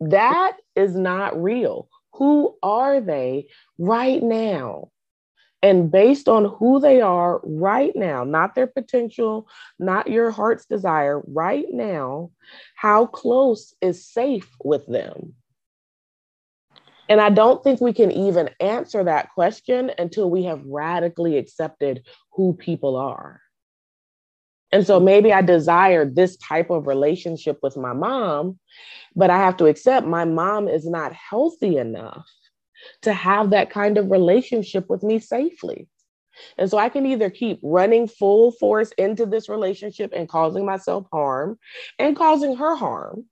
That 0.00 0.56
is 0.76 0.94
not 0.94 1.42
real. 1.42 1.88
Who 2.14 2.56
are 2.62 3.00
they 3.00 3.46
right 3.78 4.22
now? 4.22 4.90
And 5.64 5.90
based 5.90 6.28
on 6.28 6.44
who 6.44 6.78
they 6.78 7.00
are 7.00 7.40
right 7.42 7.96
now, 7.96 8.22
not 8.22 8.54
their 8.54 8.66
potential, 8.66 9.48
not 9.78 10.08
your 10.08 10.30
heart's 10.30 10.66
desire, 10.66 11.22
right 11.26 11.64
now, 11.72 12.32
how 12.76 13.06
close 13.06 13.74
is 13.80 14.06
safe 14.06 14.50
with 14.62 14.86
them? 14.86 15.32
And 17.08 17.18
I 17.18 17.30
don't 17.30 17.64
think 17.64 17.80
we 17.80 17.94
can 17.94 18.12
even 18.12 18.50
answer 18.60 19.04
that 19.04 19.30
question 19.30 19.90
until 19.98 20.28
we 20.28 20.44
have 20.44 20.62
radically 20.66 21.38
accepted 21.38 22.06
who 22.32 22.52
people 22.52 22.96
are. 22.96 23.40
And 24.70 24.86
so 24.86 25.00
maybe 25.00 25.32
I 25.32 25.40
desire 25.40 26.04
this 26.04 26.36
type 26.36 26.68
of 26.68 26.86
relationship 26.86 27.60
with 27.62 27.78
my 27.78 27.94
mom, 27.94 28.58
but 29.16 29.30
I 29.30 29.38
have 29.38 29.56
to 29.58 29.66
accept 29.66 30.06
my 30.06 30.26
mom 30.26 30.68
is 30.68 30.86
not 30.86 31.14
healthy 31.14 31.78
enough 31.78 32.28
to 33.02 33.12
have 33.12 33.50
that 33.50 33.70
kind 33.70 33.98
of 33.98 34.10
relationship 34.10 34.88
with 34.88 35.02
me 35.02 35.18
safely. 35.18 35.88
And 36.58 36.68
so 36.68 36.78
I 36.78 36.88
can 36.88 37.06
either 37.06 37.30
keep 37.30 37.60
running 37.62 38.08
full 38.08 38.52
force 38.52 38.92
into 38.98 39.26
this 39.26 39.48
relationship 39.48 40.12
and 40.14 40.28
causing 40.28 40.66
myself 40.66 41.06
harm 41.12 41.58
and 41.98 42.16
causing 42.16 42.56
her 42.56 42.74
harm. 42.74 43.26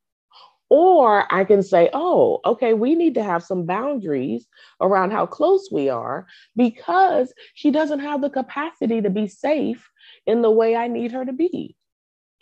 Or 0.70 1.26
I 1.32 1.44
can 1.44 1.62
say, 1.62 1.90
oh, 1.92 2.40
okay, 2.46 2.72
we 2.72 2.94
need 2.94 3.14
to 3.14 3.22
have 3.22 3.42
some 3.42 3.66
boundaries 3.66 4.46
around 4.80 5.10
how 5.10 5.26
close 5.26 5.68
we 5.70 5.90
are 5.90 6.26
because 6.56 7.34
she 7.52 7.70
doesn't 7.70 7.98
have 7.98 8.22
the 8.22 8.30
capacity 8.30 9.02
to 9.02 9.10
be 9.10 9.28
safe 9.28 9.90
in 10.26 10.40
the 10.40 10.50
way 10.50 10.74
I 10.74 10.88
need 10.88 11.12
her 11.12 11.26
to 11.26 11.32
be. 11.32 11.76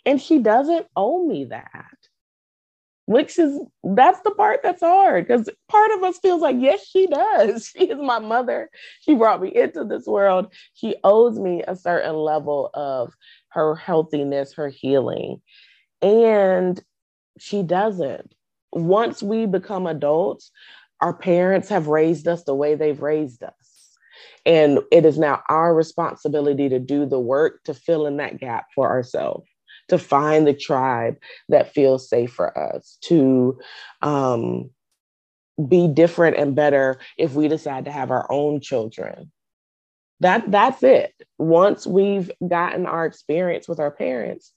And 0.05 0.21
she 0.21 0.39
doesn't 0.39 0.87
owe 0.95 1.27
me 1.27 1.45
that 1.45 1.97
which 3.05 3.37
is 3.39 3.59
that's 3.83 4.21
the 4.21 4.31
part 4.31 4.61
that's 4.63 4.81
hard 4.81 5.27
because 5.27 5.49
part 5.69 5.91
of 5.91 6.03
us 6.03 6.17
feels 6.19 6.41
like 6.41 6.55
yes 6.59 6.85
she 6.87 7.07
does. 7.07 7.71
She 7.77 7.89
is 7.89 7.97
my 7.97 8.19
mother. 8.19 8.69
She 9.01 9.15
brought 9.15 9.41
me 9.41 9.55
into 9.55 9.83
this 9.83 10.05
world. 10.05 10.53
She 10.73 10.95
owes 11.03 11.39
me 11.39 11.63
a 11.67 11.75
certain 11.75 12.15
level 12.15 12.69
of 12.73 13.13
her 13.49 13.75
healthiness 13.75 14.53
her 14.53 14.69
healing. 14.69 15.41
And 16.01 16.81
she 17.39 17.63
doesn't. 17.63 18.33
Once 18.71 19.21
we 19.21 19.45
become 19.45 19.87
adults 19.87 20.51
our 21.01 21.13
parents 21.13 21.67
have 21.69 21.87
raised 21.87 22.27
us 22.27 22.43
the 22.43 22.55
way 22.55 22.75
they've 22.75 23.01
raised 23.01 23.43
us. 23.43 23.97
And 24.45 24.79
it 24.91 25.03
is 25.05 25.17
now 25.17 25.41
our 25.49 25.73
responsibility 25.73 26.69
to 26.69 26.79
do 26.79 27.05
the 27.05 27.19
work 27.19 27.63
to 27.65 27.73
fill 27.73 28.05
in 28.05 28.17
that 28.17 28.39
gap 28.39 28.67
for 28.75 28.87
ourselves 28.87 29.47
to 29.91 29.97
find 29.97 30.47
the 30.47 30.53
tribe 30.53 31.17
that 31.49 31.73
feels 31.73 32.07
safe 32.07 32.31
for 32.31 32.57
us, 32.57 32.97
to 33.01 33.59
um, 34.01 34.69
be 35.67 35.89
different 35.89 36.37
and 36.37 36.55
better 36.55 36.97
if 37.17 37.33
we 37.33 37.49
decide 37.49 37.85
to 37.85 37.91
have 37.91 38.09
our 38.09 38.25
own 38.31 38.61
children. 38.61 39.33
That 40.21 40.49
that's 40.49 40.81
it. 40.81 41.13
Once 41.37 41.85
we've 41.85 42.31
gotten 42.47 42.85
our 42.85 43.05
experience 43.05 43.67
with 43.67 43.81
our 43.81 43.91
parents, 43.91 44.53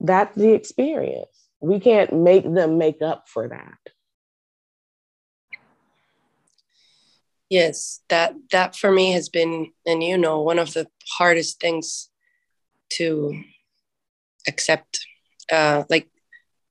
that's 0.00 0.34
the 0.34 0.52
experience. 0.52 1.48
We 1.60 1.78
can't 1.78 2.12
make 2.12 2.42
them 2.42 2.76
make 2.76 3.02
up 3.02 3.28
for 3.28 3.46
that. 3.48 3.78
Yes, 7.48 8.00
that 8.08 8.34
that 8.50 8.74
for 8.74 8.90
me 8.90 9.12
has 9.12 9.28
been, 9.28 9.70
and 9.86 10.02
you 10.02 10.18
know, 10.18 10.40
one 10.42 10.58
of 10.58 10.72
the 10.72 10.88
hardest 11.16 11.60
things 11.60 12.10
to 12.94 13.44
accept 14.46 15.06
uh, 15.52 15.84
like 15.88 16.08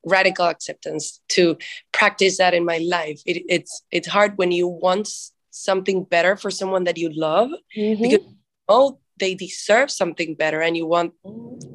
radical 0.05 0.45
acceptance 0.45 1.21
to 1.29 1.57
practice 1.91 2.37
that 2.37 2.53
in 2.53 2.63
my 2.63 2.77
life 2.77 3.21
it, 3.25 3.43
it's 3.49 3.83
it's 3.91 4.07
hard 4.07 4.37
when 4.37 4.51
you 4.51 4.67
want 4.67 5.09
something 5.49 6.03
better 6.03 6.35
for 6.35 6.51
someone 6.51 6.83
that 6.83 6.97
you 6.97 7.09
love 7.13 7.49
mm-hmm. 7.75 8.01
because 8.01 8.25
oh 8.67 8.99
they 9.17 9.33
deserve 9.33 9.89
something 9.89 10.35
better 10.35 10.61
and 10.61 10.77
you 10.77 10.85
want 10.85 11.13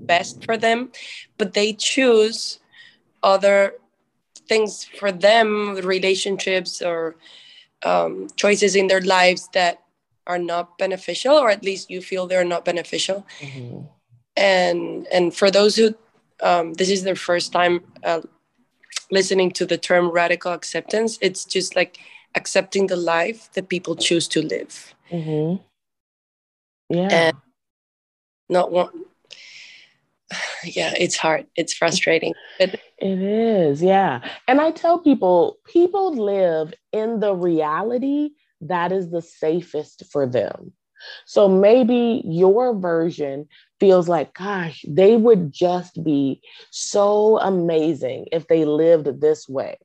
best 0.06 0.44
for 0.44 0.56
them 0.56 0.92
but 1.38 1.54
they 1.54 1.72
choose 1.72 2.60
other 3.22 3.74
things 4.50 4.84
for 4.98 5.12
them, 5.12 5.76
relationships 5.76 6.82
or 6.82 7.14
um, 7.84 8.26
choices 8.34 8.74
in 8.74 8.88
their 8.88 9.00
lives 9.00 9.48
that 9.54 9.78
are 10.26 10.38
not 10.38 10.76
beneficial, 10.76 11.38
or 11.38 11.50
at 11.50 11.64
least 11.64 11.88
you 11.88 12.02
feel 12.02 12.26
they're 12.26 12.44
not 12.44 12.64
beneficial. 12.64 13.24
Mm-hmm. 13.38 13.86
And 14.36 15.06
and 15.12 15.34
for 15.34 15.50
those 15.50 15.76
who 15.76 15.94
um, 16.42 16.74
this 16.74 16.88
is 16.88 17.02
their 17.02 17.16
first 17.16 17.52
time 17.52 17.80
uh, 18.04 18.22
listening 19.10 19.50
to 19.52 19.66
the 19.66 19.78
term 19.78 20.10
radical 20.10 20.52
acceptance, 20.52 21.18
it's 21.20 21.44
just 21.44 21.76
like 21.76 21.98
accepting 22.34 22.86
the 22.86 22.96
life 22.96 23.50
that 23.54 23.68
people 23.68 23.96
choose 23.96 24.28
to 24.28 24.42
live. 24.42 24.94
Mm-hmm. 25.10 25.62
Yeah. 26.94 27.08
And 27.10 27.36
not 28.48 28.72
one. 28.72 28.90
Yeah, 30.62 30.92
it's 30.98 31.16
hard. 31.16 31.46
It's 31.56 31.72
frustrating. 31.72 32.34
But 32.58 32.74
it 32.98 33.18
is. 33.18 33.82
Yeah. 33.82 34.20
And 34.46 34.60
I 34.60 34.70
tell 34.72 34.98
people, 34.98 35.56
people 35.64 36.14
live 36.14 36.74
in 36.92 37.20
the 37.20 37.34
reality 37.34 38.30
that 38.60 38.92
is 38.92 39.10
the 39.10 39.22
safest 39.22 40.04
for 40.12 40.26
them. 40.26 40.72
So 41.24 41.48
maybe 41.48 42.22
your 42.26 42.78
version 42.78 43.48
feels 43.80 44.08
like, 44.08 44.34
gosh, 44.34 44.84
they 44.86 45.16
would 45.16 45.52
just 45.52 46.02
be 46.04 46.42
so 46.70 47.38
amazing 47.40 48.26
if 48.30 48.46
they 48.46 48.64
lived 48.64 49.20
this 49.20 49.48
way. 49.48 49.78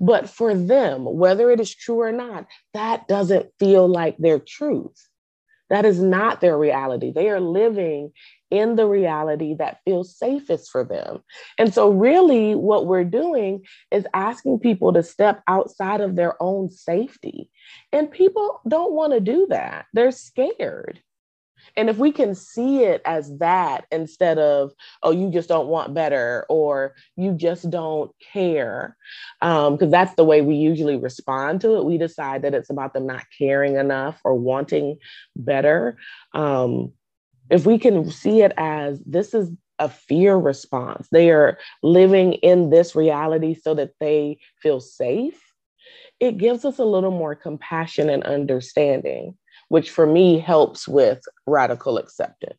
But 0.00 0.28
for 0.28 0.54
them, 0.54 1.04
whether 1.04 1.50
it 1.50 1.60
is 1.60 1.74
true 1.74 2.00
or 2.00 2.12
not, 2.12 2.46
that 2.74 3.08
doesn't 3.08 3.50
feel 3.58 3.88
like 3.88 4.16
their 4.18 4.38
truth. 4.38 5.08
That 5.70 5.86
is 5.86 6.00
not 6.00 6.40
their 6.40 6.58
reality. 6.58 7.10
They 7.10 7.30
are 7.30 7.40
living 7.40 8.12
in 8.50 8.76
the 8.76 8.86
reality 8.86 9.54
that 9.54 9.78
feels 9.84 10.16
safest 10.16 10.70
for 10.70 10.84
them. 10.84 11.22
And 11.58 11.72
so, 11.72 11.90
really, 11.90 12.54
what 12.54 12.86
we're 12.86 13.04
doing 13.04 13.64
is 13.90 14.06
asking 14.12 14.60
people 14.60 14.92
to 14.92 15.02
step 15.02 15.42
outside 15.48 16.00
of 16.00 16.16
their 16.16 16.40
own 16.40 16.68
safety. 16.68 17.50
And 17.92 18.10
people 18.10 18.60
don't 18.68 18.92
want 18.92 19.14
to 19.14 19.20
do 19.20 19.46
that, 19.50 19.86
they're 19.92 20.12
scared. 20.12 21.00
And 21.76 21.90
if 21.90 21.98
we 21.98 22.12
can 22.12 22.34
see 22.34 22.84
it 22.84 23.02
as 23.04 23.36
that 23.38 23.86
instead 23.90 24.38
of, 24.38 24.72
oh, 25.02 25.10
you 25.10 25.30
just 25.30 25.48
don't 25.48 25.68
want 25.68 25.94
better 25.94 26.46
or 26.48 26.94
you 27.16 27.32
just 27.32 27.70
don't 27.70 28.10
care, 28.32 28.96
because 29.40 29.82
um, 29.82 29.90
that's 29.90 30.14
the 30.14 30.24
way 30.24 30.40
we 30.40 30.56
usually 30.56 30.96
respond 30.96 31.60
to 31.62 31.76
it. 31.76 31.84
We 31.84 31.98
decide 31.98 32.42
that 32.42 32.54
it's 32.54 32.70
about 32.70 32.94
them 32.94 33.06
not 33.06 33.24
caring 33.36 33.76
enough 33.76 34.20
or 34.24 34.34
wanting 34.34 34.98
better. 35.36 35.96
Um, 36.32 36.92
if 37.50 37.66
we 37.66 37.78
can 37.78 38.10
see 38.10 38.42
it 38.42 38.52
as 38.56 39.00
this 39.04 39.34
is 39.34 39.50
a 39.78 39.88
fear 39.88 40.36
response, 40.36 41.08
they 41.10 41.30
are 41.30 41.58
living 41.82 42.34
in 42.34 42.70
this 42.70 42.94
reality 42.94 43.54
so 43.54 43.74
that 43.74 43.90
they 44.00 44.38
feel 44.62 44.80
safe, 44.80 45.40
it 46.20 46.38
gives 46.38 46.64
us 46.64 46.78
a 46.78 46.84
little 46.84 47.10
more 47.10 47.34
compassion 47.34 48.08
and 48.08 48.22
understanding, 48.22 49.36
which 49.74 49.90
for 49.90 50.06
me 50.06 50.38
helps 50.38 50.86
with 50.86 51.20
radical 51.48 51.98
acceptance. 51.98 52.54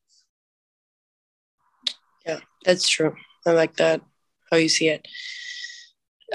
Yeah, 2.26 2.42
that's 2.66 2.90
true. 2.90 3.16
I 3.46 3.52
like 3.52 3.78
that, 3.78 4.02
how 4.52 4.58
you 4.58 4.68
see 4.68 4.90
it. 4.90 5.08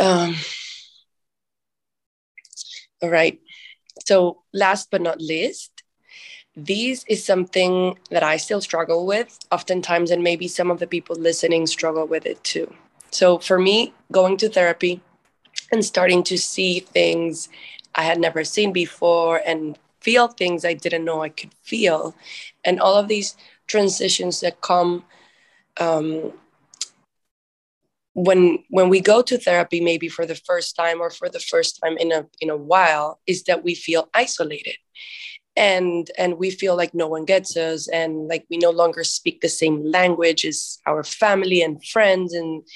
Um, 0.00 0.36
all 3.02 3.10
right. 3.10 3.38
So, 4.06 4.42
last 4.54 4.90
but 4.90 5.02
not 5.02 5.20
least, 5.20 5.82
this 6.56 7.04
is 7.06 7.26
something 7.26 7.98
that 8.10 8.22
I 8.22 8.38
still 8.38 8.62
struggle 8.62 9.04
with 9.04 9.38
oftentimes, 9.52 10.10
and 10.10 10.24
maybe 10.24 10.48
some 10.48 10.70
of 10.70 10.78
the 10.78 10.86
people 10.86 11.14
listening 11.14 11.66
struggle 11.66 12.06
with 12.06 12.24
it 12.24 12.42
too. 12.42 12.72
So, 13.10 13.38
for 13.38 13.58
me, 13.58 13.92
going 14.10 14.38
to 14.38 14.48
therapy 14.48 15.02
and 15.70 15.84
starting 15.84 16.22
to 16.22 16.38
see 16.38 16.80
things 16.80 17.50
I 17.94 18.04
had 18.04 18.18
never 18.18 18.44
seen 18.44 18.72
before 18.72 19.42
and 19.44 19.76
feel 20.00 20.28
things 20.28 20.64
I 20.64 20.74
didn't 20.74 21.04
know 21.04 21.22
I 21.22 21.28
could 21.28 21.54
feel, 21.62 22.14
and 22.64 22.80
all 22.80 22.96
of 22.96 23.08
these 23.08 23.36
transitions 23.66 24.40
that 24.40 24.60
come 24.60 25.04
um, 25.78 26.32
when 28.14 28.64
when 28.68 28.88
we 28.88 29.00
go 29.00 29.22
to 29.22 29.38
therapy 29.38 29.80
maybe 29.80 30.08
for 30.08 30.26
the 30.26 30.34
first 30.34 30.76
time 30.76 31.00
or 31.00 31.10
for 31.10 31.28
the 31.28 31.40
first 31.40 31.80
time 31.82 31.96
in 31.98 32.12
a 32.12 32.26
in 32.40 32.50
a 32.50 32.56
while 32.56 33.20
is 33.26 33.44
that 33.44 33.62
we 33.62 33.74
feel 33.74 34.08
isolated 34.14 34.76
and 35.60 36.10
and 36.16 36.38
we 36.38 36.50
feel 36.50 36.74
like 36.74 36.94
no 36.94 37.06
one 37.06 37.26
gets 37.26 37.54
us 37.54 37.86
and 37.88 38.28
like 38.28 38.46
we 38.48 38.56
no 38.56 38.70
longer 38.70 39.04
speak 39.04 39.42
the 39.42 39.48
same 39.48 39.84
language 39.84 40.46
as 40.46 40.78
our 40.86 41.04
family 41.04 41.60
and 41.60 41.84
friends 41.84 42.32
and 42.32 42.66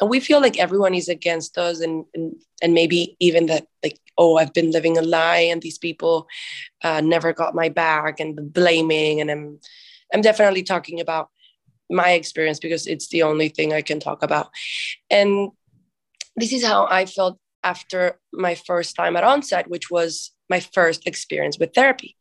and 0.00 0.08
we 0.08 0.20
feel 0.20 0.40
like 0.40 0.56
everyone 0.56 0.94
is 0.94 1.08
against 1.08 1.58
us 1.58 1.80
and 1.80 2.04
and, 2.14 2.36
and 2.62 2.74
maybe 2.74 3.16
even 3.18 3.46
that 3.46 3.66
like 3.82 3.98
oh 4.18 4.36
i've 4.36 4.54
been 4.54 4.70
living 4.70 4.96
a 4.96 5.02
lie 5.02 5.48
and 5.50 5.62
these 5.62 5.78
people 5.78 6.28
uh, 6.84 7.00
never 7.00 7.32
got 7.32 7.56
my 7.56 7.68
back 7.68 8.20
and 8.20 8.52
blaming 8.52 9.20
and 9.20 9.32
i'm 9.32 9.58
i'm 10.14 10.22
definitely 10.22 10.62
talking 10.62 11.00
about 11.00 11.28
my 11.90 12.10
experience 12.10 12.60
because 12.60 12.86
it's 12.86 13.08
the 13.08 13.24
only 13.24 13.48
thing 13.48 13.72
i 13.72 13.82
can 13.82 13.98
talk 13.98 14.22
about. 14.22 14.50
And 15.10 15.50
this 16.36 16.52
is 16.52 16.64
how 16.64 16.86
i 16.88 17.04
felt 17.04 17.36
after 17.64 18.20
my 18.32 18.54
first 18.54 18.94
time 18.94 19.16
at 19.16 19.24
Onsite 19.24 19.66
which 19.66 19.90
was 19.90 20.30
my 20.48 20.60
first 20.60 21.06
experience 21.06 21.58
with 21.58 21.74
therapy. 21.74 22.16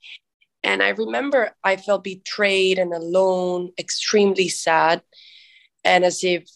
And 0.64 0.84
I 0.84 0.90
remember 0.90 1.52
I 1.64 1.78
felt 1.78 2.04
betrayed 2.04 2.80
and 2.80 2.94
alone, 2.94 3.72
extremely 3.78 4.50
sad, 4.50 5.02
and 5.84 6.04
as 6.04 6.24
if 6.24 6.50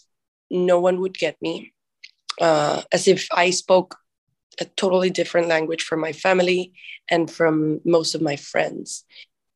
no 0.50 0.80
one 0.80 1.00
would 1.00 1.18
get 1.18 1.42
me, 1.42 1.74
uh, 2.40 2.82
as 2.92 3.08
if 3.08 3.28
I 3.32 3.52
spoke 3.52 3.98
a 4.60 4.66
totally 4.66 5.10
different 5.10 5.48
language 5.48 5.84
from 5.84 6.02
my 6.02 6.12
family 6.12 6.74
and 7.10 7.32
from 7.32 7.80
most 7.86 8.16
of 8.16 8.22
my 8.22 8.36
friends. 8.36 9.06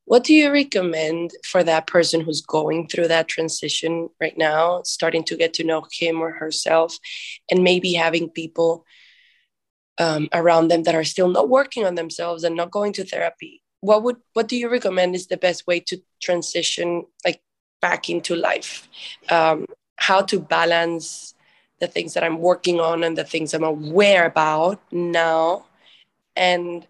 What 0.06 0.24
do 0.24 0.34
you 0.34 0.52
recommend 0.52 1.32
for 1.44 1.64
that 1.64 1.88
person 1.88 2.22
who's 2.22 2.42
going 2.42 2.88
through 2.88 3.08
that 3.08 3.28
transition 3.28 4.10
right 4.22 4.38
now, 4.38 4.84
starting 4.84 5.24
to 5.26 5.36
get 5.36 5.54
to 5.56 5.64
know 5.64 5.86
him 5.92 6.22
or 6.22 6.32
herself, 6.32 6.98
and 7.50 7.64
maybe 7.64 7.94
having 7.94 8.30
people 8.30 8.86
um, 9.98 10.28
around 10.34 10.68
them 10.68 10.84
that 10.84 10.96
are 10.96 11.04
still 11.04 11.30
not 11.30 11.50
working 11.50 11.86
on 11.86 11.96
themselves 11.96 12.44
and 12.44 12.56
not 12.56 12.72
going 12.72 12.94
to 12.94 13.04
therapy 13.04 13.62
what 13.86 14.04
would 14.04 14.18
what 14.34 14.48
do 14.48 14.58
you 14.58 14.70
recommend 14.70 15.16
is 15.16 15.28
the 15.28 15.38
best 15.38 15.68
way 15.68 15.80
to 15.80 16.02
transition 16.22 17.06
like 17.24 17.42
back 17.82 18.10
into 18.10 18.36
life? 18.36 18.90
Um, 19.30 19.66
how 19.98 20.22
to 20.22 20.40
balance 20.40 21.36
the 21.80 21.88
things 21.88 22.14
that 22.14 22.24
i'm 22.24 22.40
working 22.40 22.80
on 22.80 23.04
and 23.04 23.18
the 23.18 23.24
things 23.24 23.54
i'm 23.54 23.64
aware 23.64 24.26
about 24.26 24.80
now 24.92 25.66
and 26.36 26.88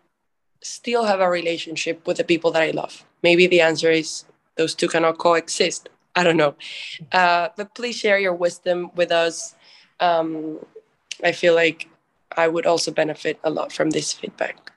still 0.61 1.03
have 1.05 1.19
a 1.19 1.29
relationship 1.29 2.07
with 2.07 2.17
the 2.17 2.23
people 2.23 2.51
that 2.51 2.63
i 2.63 2.71
love? 2.71 3.03
Maybe 3.23 3.47
the 3.47 3.61
answer 3.61 3.91
is 3.91 4.25
those 4.57 4.73
two 4.73 4.87
cannot 4.87 5.17
coexist. 5.17 5.89
I 6.15 6.23
don't 6.23 6.37
know. 6.37 6.55
Uh, 7.11 7.49
but 7.57 7.75
please 7.75 7.97
share 7.97 8.19
your 8.19 8.33
wisdom 8.33 8.89
with 8.95 9.11
us. 9.11 9.55
Um, 9.99 10.59
i 11.23 11.31
feel 11.31 11.55
like 11.55 11.87
I 12.35 12.47
would 12.47 12.65
also 12.65 12.91
benefit 12.91 13.39
a 13.43 13.49
lot 13.49 13.71
from 13.71 13.91
this 13.91 14.13
feedback. 14.13 14.71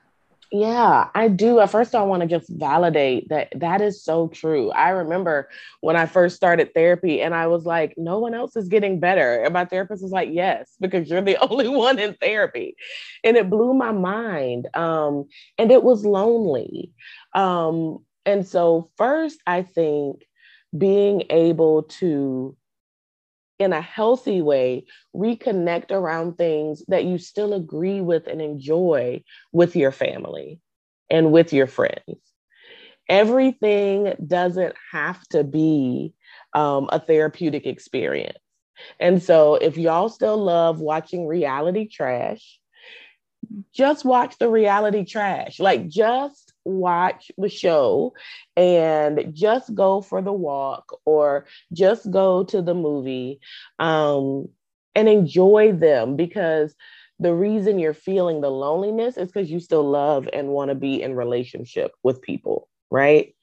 Yeah, 0.51 1.09
I 1.13 1.27
do. 1.27 1.59
At 1.59 1.69
first, 1.69 1.93
I 1.93 2.01
want 2.01 2.21
to 2.21 2.27
just 2.27 2.49
validate 2.49 3.29
that 3.29 3.49
that 3.55 3.81
is 3.81 4.03
so 4.03 4.29
true. 4.29 4.71
I 4.71 4.89
remember 4.89 5.47
when 5.81 5.95
I 5.95 6.07
first 6.07 6.35
started 6.35 6.73
therapy 6.73 7.21
and 7.21 7.35
I 7.35 7.45
was 7.45 7.65
like, 7.65 7.93
no 7.97 8.17
one 8.17 8.33
else 8.33 8.55
is 8.55 8.67
getting 8.67 8.99
better. 8.99 9.43
And 9.43 9.53
my 9.53 9.65
therapist 9.65 10.01
was 10.01 10.11
like, 10.11 10.29
yes, 10.31 10.71
because 10.79 11.07
you're 11.07 11.21
the 11.21 11.37
only 11.49 11.67
one 11.67 11.99
in 11.99 12.15
therapy. 12.15 12.75
And 13.23 13.37
it 13.37 13.49
blew 13.49 13.75
my 13.75 13.91
mind. 13.91 14.75
Um, 14.75 15.27
and 15.59 15.71
it 15.71 15.83
was 15.83 16.03
lonely. 16.03 16.93
Um, 17.35 17.99
and 18.25 18.45
so, 18.45 18.89
first, 18.97 19.39
I 19.45 19.61
think 19.61 20.25
being 20.75 21.23
able 21.29 21.83
to 21.83 22.55
in 23.59 23.73
a 23.73 23.81
healthy 23.81 24.41
way, 24.41 24.85
reconnect 25.15 25.91
around 25.91 26.37
things 26.37 26.83
that 26.87 27.03
you 27.03 27.17
still 27.17 27.53
agree 27.53 28.01
with 28.01 28.25
and 28.27 28.41
enjoy 28.41 29.21
with 29.51 29.75
your 29.75 29.91
family 29.91 30.59
and 31.09 31.31
with 31.31 31.51
your 31.53 31.67
friends. 31.67 32.17
Everything 33.09 34.13
doesn't 34.25 34.75
have 34.91 35.21
to 35.29 35.43
be 35.43 36.13
um, 36.53 36.89
a 36.91 36.99
therapeutic 36.99 37.65
experience. 37.65 38.37
And 38.99 39.21
so, 39.21 39.55
if 39.55 39.77
y'all 39.77 40.07
still 40.07 40.37
love 40.37 40.79
watching 40.79 41.27
reality 41.27 41.87
trash, 41.89 42.59
just 43.73 44.05
watch 44.05 44.37
the 44.37 44.49
reality 44.49 45.03
trash. 45.03 45.59
Like, 45.59 45.89
just 45.89 46.48
watch 46.69 47.31
the 47.37 47.49
show 47.49 48.13
and 48.55 49.33
just 49.33 49.73
go 49.73 50.01
for 50.01 50.21
the 50.21 50.33
walk 50.33 50.99
or 51.05 51.45
just 51.73 52.09
go 52.11 52.43
to 52.45 52.61
the 52.61 52.73
movie 52.73 53.39
um, 53.79 54.47
and 54.95 55.09
enjoy 55.09 55.71
them 55.71 56.15
because 56.15 56.75
the 57.19 57.33
reason 57.33 57.79
you're 57.79 57.93
feeling 57.93 58.41
the 58.41 58.49
loneliness 58.49 59.17
is 59.17 59.31
because 59.31 59.51
you 59.51 59.59
still 59.59 59.83
love 59.83 60.29
and 60.31 60.49
want 60.49 60.69
to 60.69 60.75
be 60.75 61.01
in 61.01 61.15
relationship 61.15 61.91
with 62.01 62.21
people, 62.21 62.69
right? 62.89 63.35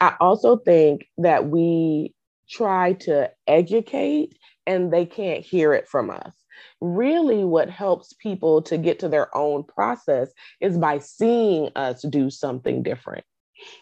I 0.00 0.14
also 0.20 0.56
think 0.56 1.08
that 1.18 1.48
we 1.48 2.14
try 2.48 2.92
to 2.92 3.30
educate 3.46 4.38
and 4.66 4.92
they 4.92 5.06
can't 5.06 5.44
hear 5.44 5.72
it 5.72 5.88
from 5.88 6.10
us. 6.10 6.32
Really 6.80 7.44
what 7.44 7.70
helps 7.70 8.12
people 8.14 8.62
to 8.62 8.78
get 8.78 8.98
to 9.00 9.08
their 9.08 9.34
own 9.36 9.64
process 9.64 10.30
is 10.60 10.76
by 10.78 10.98
seeing 10.98 11.70
us 11.76 12.02
do 12.02 12.30
something 12.30 12.82
different. 12.82 13.24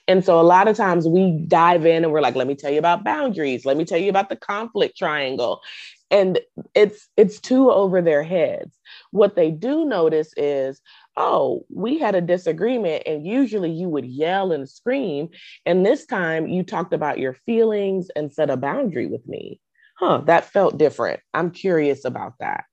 And 0.06 0.24
so 0.24 0.40
a 0.40 0.42
lot 0.42 0.68
of 0.68 0.76
times 0.76 1.08
we 1.08 1.32
dive 1.48 1.86
in 1.86 2.04
and 2.04 2.12
we're 2.12 2.20
like, 2.20 2.36
let 2.36 2.46
me 2.46 2.54
tell 2.54 2.70
you 2.70 2.78
about 2.78 3.04
boundaries. 3.04 3.64
Let 3.64 3.76
me 3.76 3.84
tell 3.84 3.98
you 3.98 4.10
about 4.10 4.28
the 4.28 4.36
conflict 4.36 4.96
triangle. 4.96 5.60
And 6.10 6.38
it's 6.74 7.08
it's 7.16 7.40
too 7.40 7.70
over 7.70 8.00
their 8.00 8.22
heads. 8.22 8.78
What 9.10 9.34
they 9.34 9.50
do 9.50 9.84
notice 9.84 10.32
is, 10.36 10.80
oh, 11.16 11.64
we 11.70 11.98
had 11.98 12.14
a 12.14 12.20
disagreement 12.20 13.02
and 13.06 13.26
usually 13.26 13.70
you 13.70 13.88
would 13.88 14.04
yell 14.04 14.52
and 14.52 14.68
scream 14.68 15.30
and 15.66 15.84
this 15.84 16.06
time 16.06 16.46
you 16.46 16.62
talked 16.62 16.92
about 16.92 17.18
your 17.18 17.34
feelings 17.46 18.08
and 18.14 18.32
set 18.32 18.50
a 18.50 18.56
boundary 18.56 19.06
with 19.06 19.26
me. 19.26 19.60
Huh, 19.94 20.22
that 20.26 20.46
felt 20.46 20.76
different. 20.76 21.20
I'm 21.32 21.50
curious 21.50 22.04
about 22.04 22.34
that. 22.40 22.64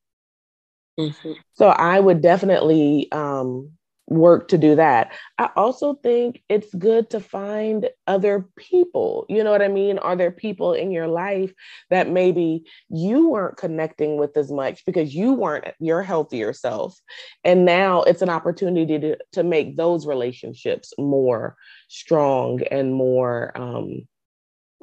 Mm-hmm. 1.00 1.34
So 1.54 1.68
I 1.68 2.00
would 2.00 2.22
definitely 2.22 3.12
um, 3.12 3.72
work 4.08 4.50
to 4.50 4.58
do 4.58 4.76
that. 4.76 5.14
I 5.38 5.50
also 5.56 5.96
think 5.96 6.44
it's 6.50 6.74
good 6.74 7.10
to 7.12 7.20
find 7.20 7.90
other 8.08 8.50
people. 8.58 9.26
You 9.30 9.44
know 9.44 9.52
what 9.52 9.62
I 9.62 9.70
mean? 9.70 9.98
Are 10.00 10.16
there 10.16 10.32
people 10.32 10.74
in 10.74 10.92
your 10.92 11.08
life 11.08 11.54
that 11.90 12.10
maybe 12.10 12.66
you 12.90 13.30
weren't 13.30 13.58
connecting 13.58 14.18
with 14.18 14.36
as 14.36 14.52
much 14.52 14.86
because 14.86 15.16
you 15.16 15.34
weren't 15.34 15.66
your 15.80 16.04
healthier 16.04 16.52
self? 16.54 17.00
And 17.44 17.64
now 17.66 18.04
it's 18.04 18.22
an 18.22 18.30
opportunity 18.30 19.00
to, 19.00 19.18
to 19.34 19.44
make 19.44 19.78
those 19.78 20.06
relationships 20.06 20.94
more 20.98 21.56
strong 21.88 22.62
and 22.70 22.94
more 22.94 23.52
um, 23.56 24.08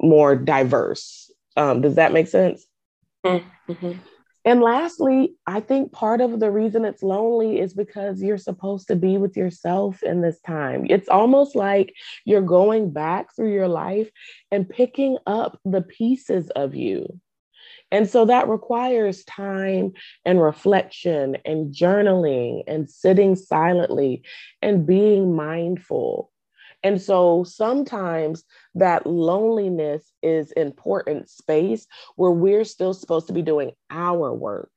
more 0.01 0.35
diverse. 0.35 1.28
Um, 1.57 1.81
does 1.81 1.95
that 1.95 2.13
make 2.13 2.27
sense? 2.27 2.65
Mm-hmm. 3.25 3.91
And 4.45 4.61
lastly, 4.61 5.35
I 5.45 5.59
think 5.59 5.91
part 5.91 6.21
of 6.21 6.39
the 6.39 6.49
reason 6.49 6.85
it's 6.85 7.03
lonely 7.03 7.59
is 7.59 7.73
because 7.73 8.21
you're 8.21 8.37
supposed 8.37 8.87
to 8.87 8.95
be 8.95 9.17
with 9.17 9.35
yourself 9.35 10.01
in 10.01 10.21
this 10.21 10.39
time. 10.41 10.87
It's 10.89 11.09
almost 11.09 11.55
like 11.55 11.93
you're 12.25 12.41
going 12.41 12.91
back 12.91 13.35
through 13.35 13.53
your 13.53 13.67
life 13.67 14.09
and 14.49 14.67
picking 14.67 15.17
up 15.27 15.59
the 15.65 15.81
pieces 15.81 16.49
of 16.51 16.73
you. 16.73 17.19
And 17.91 18.09
so 18.09 18.25
that 18.25 18.47
requires 18.47 19.23
time 19.25 19.93
and 20.23 20.41
reflection 20.41 21.37
and 21.43 21.73
journaling 21.73 22.63
and 22.67 22.89
sitting 22.89 23.35
silently 23.35 24.23
and 24.61 24.85
being 24.85 25.35
mindful 25.35 26.31
and 26.83 27.01
so 27.01 27.43
sometimes 27.43 28.43
that 28.75 29.05
loneliness 29.05 30.13
is 30.23 30.51
important 30.53 31.29
space 31.29 31.87
where 32.15 32.31
we're 32.31 32.63
still 32.63 32.93
supposed 32.93 33.27
to 33.27 33.33
be 33.33 33.41
doing 33.41 33.71
our 33.89 34.33
work, 34.33 34.71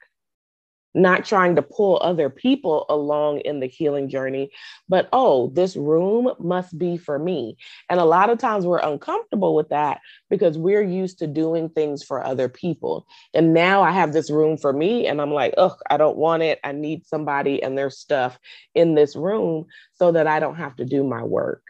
not 0.94 1.24
trying 1.24 1.54
to 1.54 1.62
pull 1.62 2.00
other 2.02 2.28
people 2.28 2.86
along 2.88 3.38
in 3.40 3.60
the 3.60 3.68
healing 3.68 4.08
journey, 4.08 4.50
but 4.88 5.08
oh, 5.12 5.52
this 5.54 5.76
room 5.76 6.32
must 6.40 6.76
be 6.76 6.96
for 6.96 7.20
me. 7.20 7.56
And 7.88 8.00
a 8.00 8.04
lot 8.04 8.30
of 8.30 8.38
times 8.38 8.66
we're 8.66 8.78
uncomfortable 8.78 9.54
with 9.54 9.68
that 9.68 10.00
because 10.28 10.58
we're 10.58 10.82
used 10.82 11.20
to 11.20 11.28
doing 11.28 11.68
things 11.68 12.02
for 12.02 12.26
other 12.26 12.48
people. 12.48 13.06
And 13.32 13.54
now 13.54 13.82
I 13.82 13.92
have 13.92 14.12
this 14.12 14.28
room 14.28 14.58
for 14.58 14.72
me, 14.72 15.06
and 15.06 15.20
I'm 15.20 15.32
like, 15.32 15.54
oh, 15.56 15.76
I 15.88 15.98
don't 15.98 16.16
want 16.16 16.42
it. 16.42 16.58
I 16.64 16.72
need 16.72 17.06
somebody 17.06 17.62
and 17.62 17.78
their 17.78 17.90
stuff 17.90 18.40
in 18.74 18.96
this 18.96 19.14
room 19.14 19.66
so 19.94 20.10
that 20.10 20.26
I 20.26 20.40
don't 20.40 20.56
have 20.56 20.74
to 20.76 20.84
do 20.84 21.04
my 21.04 21.22
work. 21.22 21.62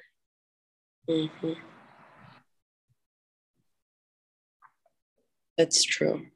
Mm-hmm. 1.09 1.53
That's 5.59 5.83
true. 5.83 6.27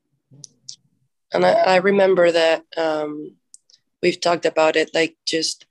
And 1.32 1.44
I, 1.44 1.52
I 1.52 1.76
remember 1.76 2.30
that 2.30 2.64
um, 2.76 3.36
we've 4.02 4.20
talked 4.20 4.46
about 4.46 4.76
it, 4.76 4.90
like 4.94 5.16
just 5.26 5.66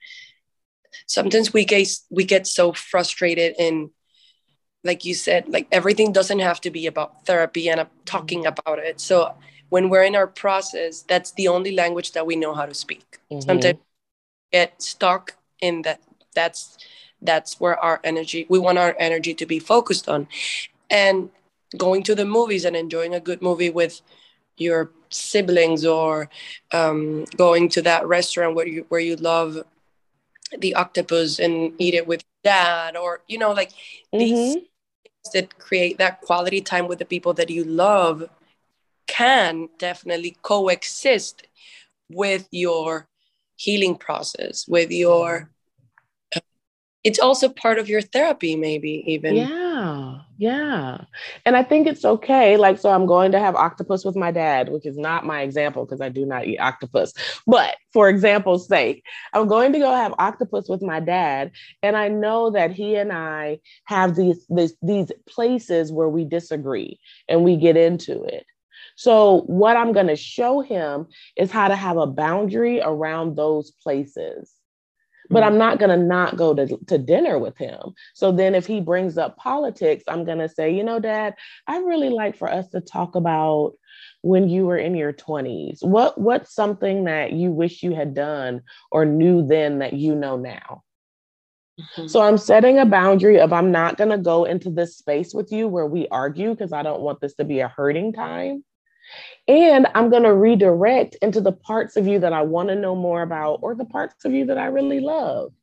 sometimes 1.08 1.54
we 1.54 1.66
get 1.66 1.88
we 2.10 2.24
get 2.24 2.48
so 2.48 2.74
frustrated 2.74 3.56
and 3.60 3.90
like 4.84 5.04
you 5.04 5.16
said, 5.16 5.50
like 5.50 5.68
everything 5.72 6.12
doesn't 6.12 6.40
have 6.40 6.62
to 6.62 6.70
be 6.70 6.86
about 6.86 7.26
therapy 7.26 7.70
and 7.70 7.80
uh, 7.82 7.86
talking 8.06 8.44
mm-hmm. 8.44 8.54
about 8.60 8.80
it. 8.80 9.02
So 9.02 9.34
when 9.70 9.90
we're 9.90 10.04
in 10.04 10.16
our 10.16 10.28
process, 10.28 11.02
that's 11.02 11.32
the 11.32 11.48
only 11.48 11.72
language 11.72 12.12
that 12.12 12.26
we 12.26 12.36
know 12.36 12.54
how 12.54 12.66
to 12.68 12.74
speak. 12.74 13.20
Mm-hmm. 13.32 13.42
Sometimes 13.42 13.80
get 14.52 14.82
stuck 14.82 15.36
in 15.60 15.82
that. 15.82 16.02
That's 16.36 16.78
that's 17.26 17.60
where 17.60 17.78
our 17.80 18.00
energy 18.04 18.46
we 18.50 18.60
want 18.60 18.78
our 18.78 18.96
energy 19.00 19.34
to 19.34 19.46
be 19.46 19.60
focused 19.60 20.08
on 20.08 20.28
and 20.90 21.30
going 21.78 22.04
to 22.04 22.16
the 22.16 22.26
movies 22.26 22.66
and 22.66 22.76
enjoying 22.76 23.16
a 23.16 23.20
good 23.20 23.42
movie 23.42 23.70
with 23.70 24.02
your 24.58 24.92
siblings 25.10 25.86
or 25.86 26.30
um, 26.74 27.26
going 27.38 27.70
to 27.70 27.82
that 27.82 28.08
restaurant 28.08 28.56
where 28.56 28.68
you 28.68 28.86
where 28.90 29.02
you 29.02 29.16
love 29.16 29.58
the 30.60 30.76
octopus 30.76 31.40
and 31.40 31.74
eat 31.78 31.94
it 31.94 32.08
with 32.08 32.24
dad 32.44 32.96
or 32.96 33.22
you 33.28 33.38
know 33.38 33.52
like 33.52 33.72
mm-hmm. 33.72 34.20
these 34.20 34.58
that 35.34 35.58
create 35.58 35.98
that 35.98 36.22
quality 36.22 36.62
time 36.62 36.88
with 36.88 37.00
the 37.00 37.06
people 37.06 37.34
that 37.34 37.50
you 37.50 37.64
love 37.64 38.30
can 39.08 39.68
definitely 39.80 40.38
coexist 40.44 41.48
with 42.10 42.48
your 42.52 43.08
healing 43.56 43.96
process 43.96 44.68
with 44.68 44.92
your 44.92 45.50
it's 47.06 47.20
also 47.20 47.48
part 47.48 47.80
of 47.80 47.88
your 47.88 48.02
therapy 48.02 48.56
maybe 48.56 49.04
even. 49.08 49.36
Yeah 49.36 50.20
yeah. 50.38 51.06
And 51.46 51.56
i 51.56 51.64
think 51.64 51.88
it's 51.88 52.04
okay 52.04 52.58
like 52.58 52.78
so 52.78 52.90
i'm 52.90 53.06
going 53.06 53.32
to 53.32 53.40
have 53.40 53.56
octopus 53.56 54.04
with 54.04 54.16
my 54.16 54.32
dad 54.32 54.70
which 54.70 54.86
is 54.86 54.98
not 54.98 55.26
my 55.26 55.42
example 55.42 55.86
because 55.86 56.02
i 56.02 56.10
do 56.10 56.26
not 56.26 56.46
eat 56.46 56.60
octopus. 56.60 57.14
But 57.48 57.76
for 57.94 58.10
example's 58.10 58.68
sake 58.68 59.04
i'm 59.34 59.48
going 59.48 59.72
to 59.74 59.80
go 59.80 59.92
have 59.92 60.14
octopus 60.20 60.68
with 60.68 60.82
my 60.82 61.00
dad 61.00 61.52
and 61.84 61.96
i 61.96 62.08
know 62.08 62.50
that 62.52 62.72
he 62.72 62.96
and 62.96 63.14
i 63.14 63.60
have 63.86 64.16
these 64.16 64.46
these, 64.50 64.76
these 64.82 65.12
places 65.28 65.92
where 65.92 66.10
we 66.10 66.26
disagree 66.26 67.00
and 67.30 67.44
we 67.44 67.56
get 67.56 67.78
into 67.78 68.24
it. 68.24 68.46
So, 68.98 69.42
what 69.48 69.76
I'm 69.76 69.92
going 69.92 70.08
to 70.08 70.16
show 70.16 70.62
him 70.62 71.08
is 71.36 71.52
how 71.52 71.68
to 71.68 71.76
have 71.76 71.98
a 71.98 72.08
boundary 72.08 72.80
around 72.82 73.36
those 73.36 73.72
places 73.72 74.55
but 75.30 75.44
mm-hmm. 75.44 75.54
I'm 75.54 75.58
not 75.58 75.80
going 75.80 75.98
to 75.98 76.06
not 76.06 76.38
go 76.38 76.54
to, 76.54 76.78
to 76.88 76.98
dinner 76.98 77.40
with 77.40 77.58
him. 77.58 77.94
So 78.14 78.32
then 78.32 78.56
if 78.56 78.66
he 78.66 78.82
brings 78.82 79.18
up 79.18 79.38
politics, 79.38 80.04
I'm 80.08 80.26
going 80.26 80.40
to 80.40 80.50
say, 80.50 80.74
you 80.74 80.84
know, 80.84 81.00
dad, 81.00 81.36
I 81.68 81.78
really 81.80 82.10
like 82.10 82.38
for 82.38 82.52
us 82.52 82.68
to 82.70 82.82
talk 82.82 83.16
about 83.16 83.74
when 84.22 84.50
you 84.50 84.66
were 84.66 84.78
in 84.78 84.96
your 84.96 85.14
20s. 85.14 85.84
What 85.84 86.20
what's 86.20 86.54
something 86.54 87.06
that 87.06 87.34
you 87.34 87.52
wish 87.52 87.84
you 87.84 87.94
had 87.94 88.14
done 88.14 88.62
or 88.92 89.06
knew 89.06 89.46
then 89.46 89.80
that 89.80 89.94
you 89.94 90.16
know 90.16 90.38
now? 90.38 90.84
Mm-hmm. 91.80 92.08
So 92.08 92.22
I'm 92.22 92.38
setting 92.38 92.80
a 92.80 92.86
boundary 92.86 93.40
of 93.40 93.52
I'm 93.52 93.72
not 93.72 93.98
going 93.98 94.10
to 94.10 94.18
go 94.18 94.46
into 94.46 94.70
this 94.70 94.98
space 94.98 95.34
with 95.34 95.52
you 95.52 95.68
where 95.68 95.86
we 95.86 96.08
argue 96.10 96.52
because 96.52 96.72
I 96.72 96.84
don't 96.84 97.02
want 97.02 97.20
this 97.22 97.36
to 97.36 97.44
be 97.44 97.60
a 97.60 97.68
hurting 97.68 98.14
time. 98.14 98.64
And 99.48 99.88
I'm 99.94 100.10
going 100.10 100.24
to 100.24 100.34
redirect 100.34 101.16
into 101.22 101.40
the 101.40 101.52
parts 101.52 101.98
of 101.98 102.08
you 102.08 102.20
that 102.20 102.34
I 102.34 102.42
want 102.42 102.70
to 102.70 102.76
know 102.76 102.96
more 102.96 103.22
about 103.22 103.60
or 103.62 103.76
the 103.76 103.86
parts 103.86 104.26
of 104.26 104.34
you 104.34 104.46
that 104.48 104.58
I 104.58 104.66
really 104.66 105.00
love. 105.00 105.54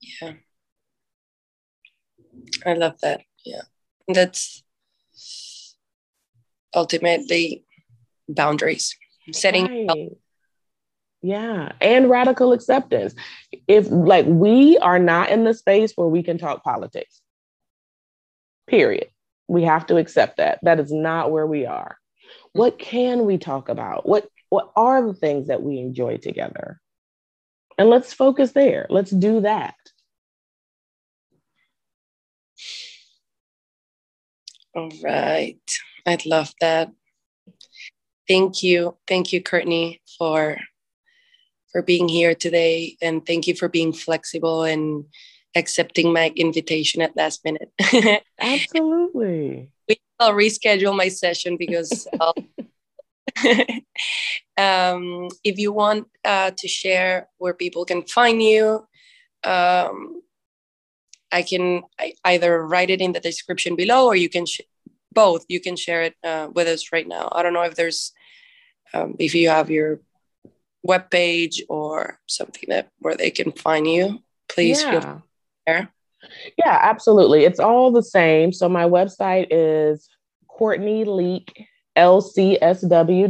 Yeah. 0.00 0.34
I 2.64 2.74
love 2.74 3.00
that. 3.02 3.22
Yeah. 3.44 3.62
That's 4.06 4.62
ultimately 6.74 7.64
boundaries, 8.28 8.96
setting. 9.32 9.88
Right. 9.88 10.10
Yeah. 11.22 11.72
And 11.80 12.08
radical 12.08 12.52
acceptance. 12.52 13.14
If, 13.66 13.88
like, 13.90 14.26
we 14.26 14.78
are 14.78 15.00
not 15.00 15.30
in 15.30 15.42
the 15.42 15.54
space 15.54 15.92
where 15.96 16.06
we 16.06 16.22
can 16.22 16.38
talk 16.38 16.62
politics, 16.62 17.20
period. 18.68 19.08
We 19.48 19.64
have 19.64 19.86
to 19.86 19.96
accept 19.96 20.36
that. 20.36 20.58
That 20.62 20.78
is 20.78 20.92
not 20.92 21.30
where 21.30 21.46
we 21.46 21.66
are. 21.66 21.96
Mm-hmm. 21.96 22.58
What 22.58 22.78
can 22.78 23.24
we 23.24 23.38
talk 23.38 23.68
about? 23.68 24.06
What 24.08 24.28
what 24.50 24.70
are 24.76 25.06
the 25.06 25.14
things 25.14 25.48
that 25.48 25.62
we 25.62 25.78
enjoy 25.78 26.18
together? 26.18 26.80
And 27.76 27.90
let's 27.90 28.12
focus 28.12 28.52
there. 28.52 28.86
Let's 28.88 29.10
do 29.10 29.40
that. 29.42 29.74
All 34.74 34.90
right. 35.02 35.58
I'd 36.06 36.26
love 36.26 36.52
that. 36.60 36.90
Thank 38.26 38.62
you. 38.62 38.96
Thank 39.06 39.32
you, 39.32 39.42
Courtney, 39.42 40.00
for 40.18 40.58
for 41.72 41.82
being 41.82 42.08
here 42.08 42.34
today. 42.34 42.96
And 43.02 43.24
thank 43.24 43.46
you 43.46 43.54
for 43.54 43.68
being 43.68 43.92
flexible 43.92 44.64
and 44.64 45.04
accepting 45.58 46.12
my 46.12 46.32
invitation 46.36 47.02
at 47.02 47.16
last 47.16 47.44
minute. 47.44 47.70
Absolutely. 48.40 49.70
I'll 50.20 50.32
reschedule 50.32 50.96
my 50.96 51.08
session 51.08 51.56
because 51.56 52.08
um, 54.56 55.28
if 55.44 55.58
you 55.58 55.72
want 55.72 56.08
uh, 56.24 56.50
to 56.56 56.68
share 56.68 57.28
where 57.38 57.54
people 57.54 57.84
can 57.84 58.02
find 58.02 58.42
you, 58.42 58.86
um, 59.44 60.22
I 61.30 61.42
can 61.42 61.82
I 61.98 62.14
either 62.24 62.66
write 62.66 62.90
it 62.90 63.00
in 63.00 63.12
the 63.12 63.20
description 63.20 63.76
below 63.76 64.06
or 64.06 64.16
you 64.16 64.28
can 64.28 64.46
sh- 64.46 64.62
both. 65.12 65.44
You 65.48 65.60
can 65.60 65.76
share 65.76 66.02
it 66.02 66.14
uh, 66.24 66.48
with 66.52 66.66
us 66.66 66.90
right 66.92 67.06
now. 67.06 67.28
I 67.32 67.42
don't 67.42 67.52
know 67.52 67.62
if 67.62 67.74
there's 67.74 68.12
um, 68.94 69.14
if 69.18 69.34
you 69.34 69.50
have 69.50 69.70
your 69.70 70.00
web 70.82 71.10
page 71.10 71.62
or 71.68 72.18
something 72.26 72.64
that 72.68 72.88
where 72.98 73.16
they 73.16 73.30
can 73.30 73.52
find 73.52 73.86
you, 73.86 74.20
please 74.48 74.82
yeah. 74.82 75.20
There. 75.68 75.92
Yeah, 76.56 76.78
absolutely. 76.82 77.44
It's 77.44 77.60
all 77.60 77.92
the 77.92 78.02
same. 78.02 78.52
So 78.52 78.68
my 78.68 78.84
website 78.84 79.46
is 79.50 80.08
Courtney 80.48 81.04
Leak 81.04 81.66
lcsw.com. 81.96 83.28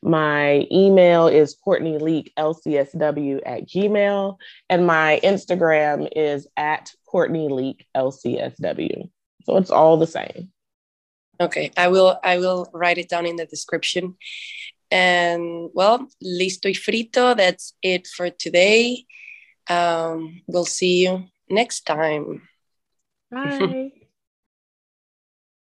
My 0.00 0.66
email 0.70 1.26
is 1.26 1.56
Courtney 1.56 1.98
Leak 1.98 2.32
LCSW 2.38 3.40
at 3.44 3.68
Gmail. 3.68 4.36
And 4.68 4.86
my 4.86 5.20
Instagram 5.24 6.08
is 6.14 6.46
at 6.56 6.92
Courtney 7.06 7.48
Leak 7.48 7.86
LCSW. 7.96 9.10
So 9.44 9.56
it's 9.56 9.70
all 9.70 9.96
the 9.96 10.06
same. 10.06 10.50
Okay, 11.40 11.70
I 11.76 11.86
will 11.88 12.18
I 12.24 12.38
will 12.38 12.68
write 12.72 12.98
it 12.98 13.08
down 13.08 13.24
in 13.24 13.36
the 13.36 13.46
description. 13.46 14.16
And 14.90 15.70
well, 15.72 16.08
listo 16.22 16.66
y 16.66 16.72
frito. 16.72 17.36
That's 17.36 17.74
it 17.82 18.08
for 18.08 18.30
today. 18.30 19.06
Um, 19.68 20.42
we'll 20.46 20.64
see 20.64 21.04
you 21.04 21.24
next 21.48 21.86
time. 21.86 22.48
Bye. 23.30 23.92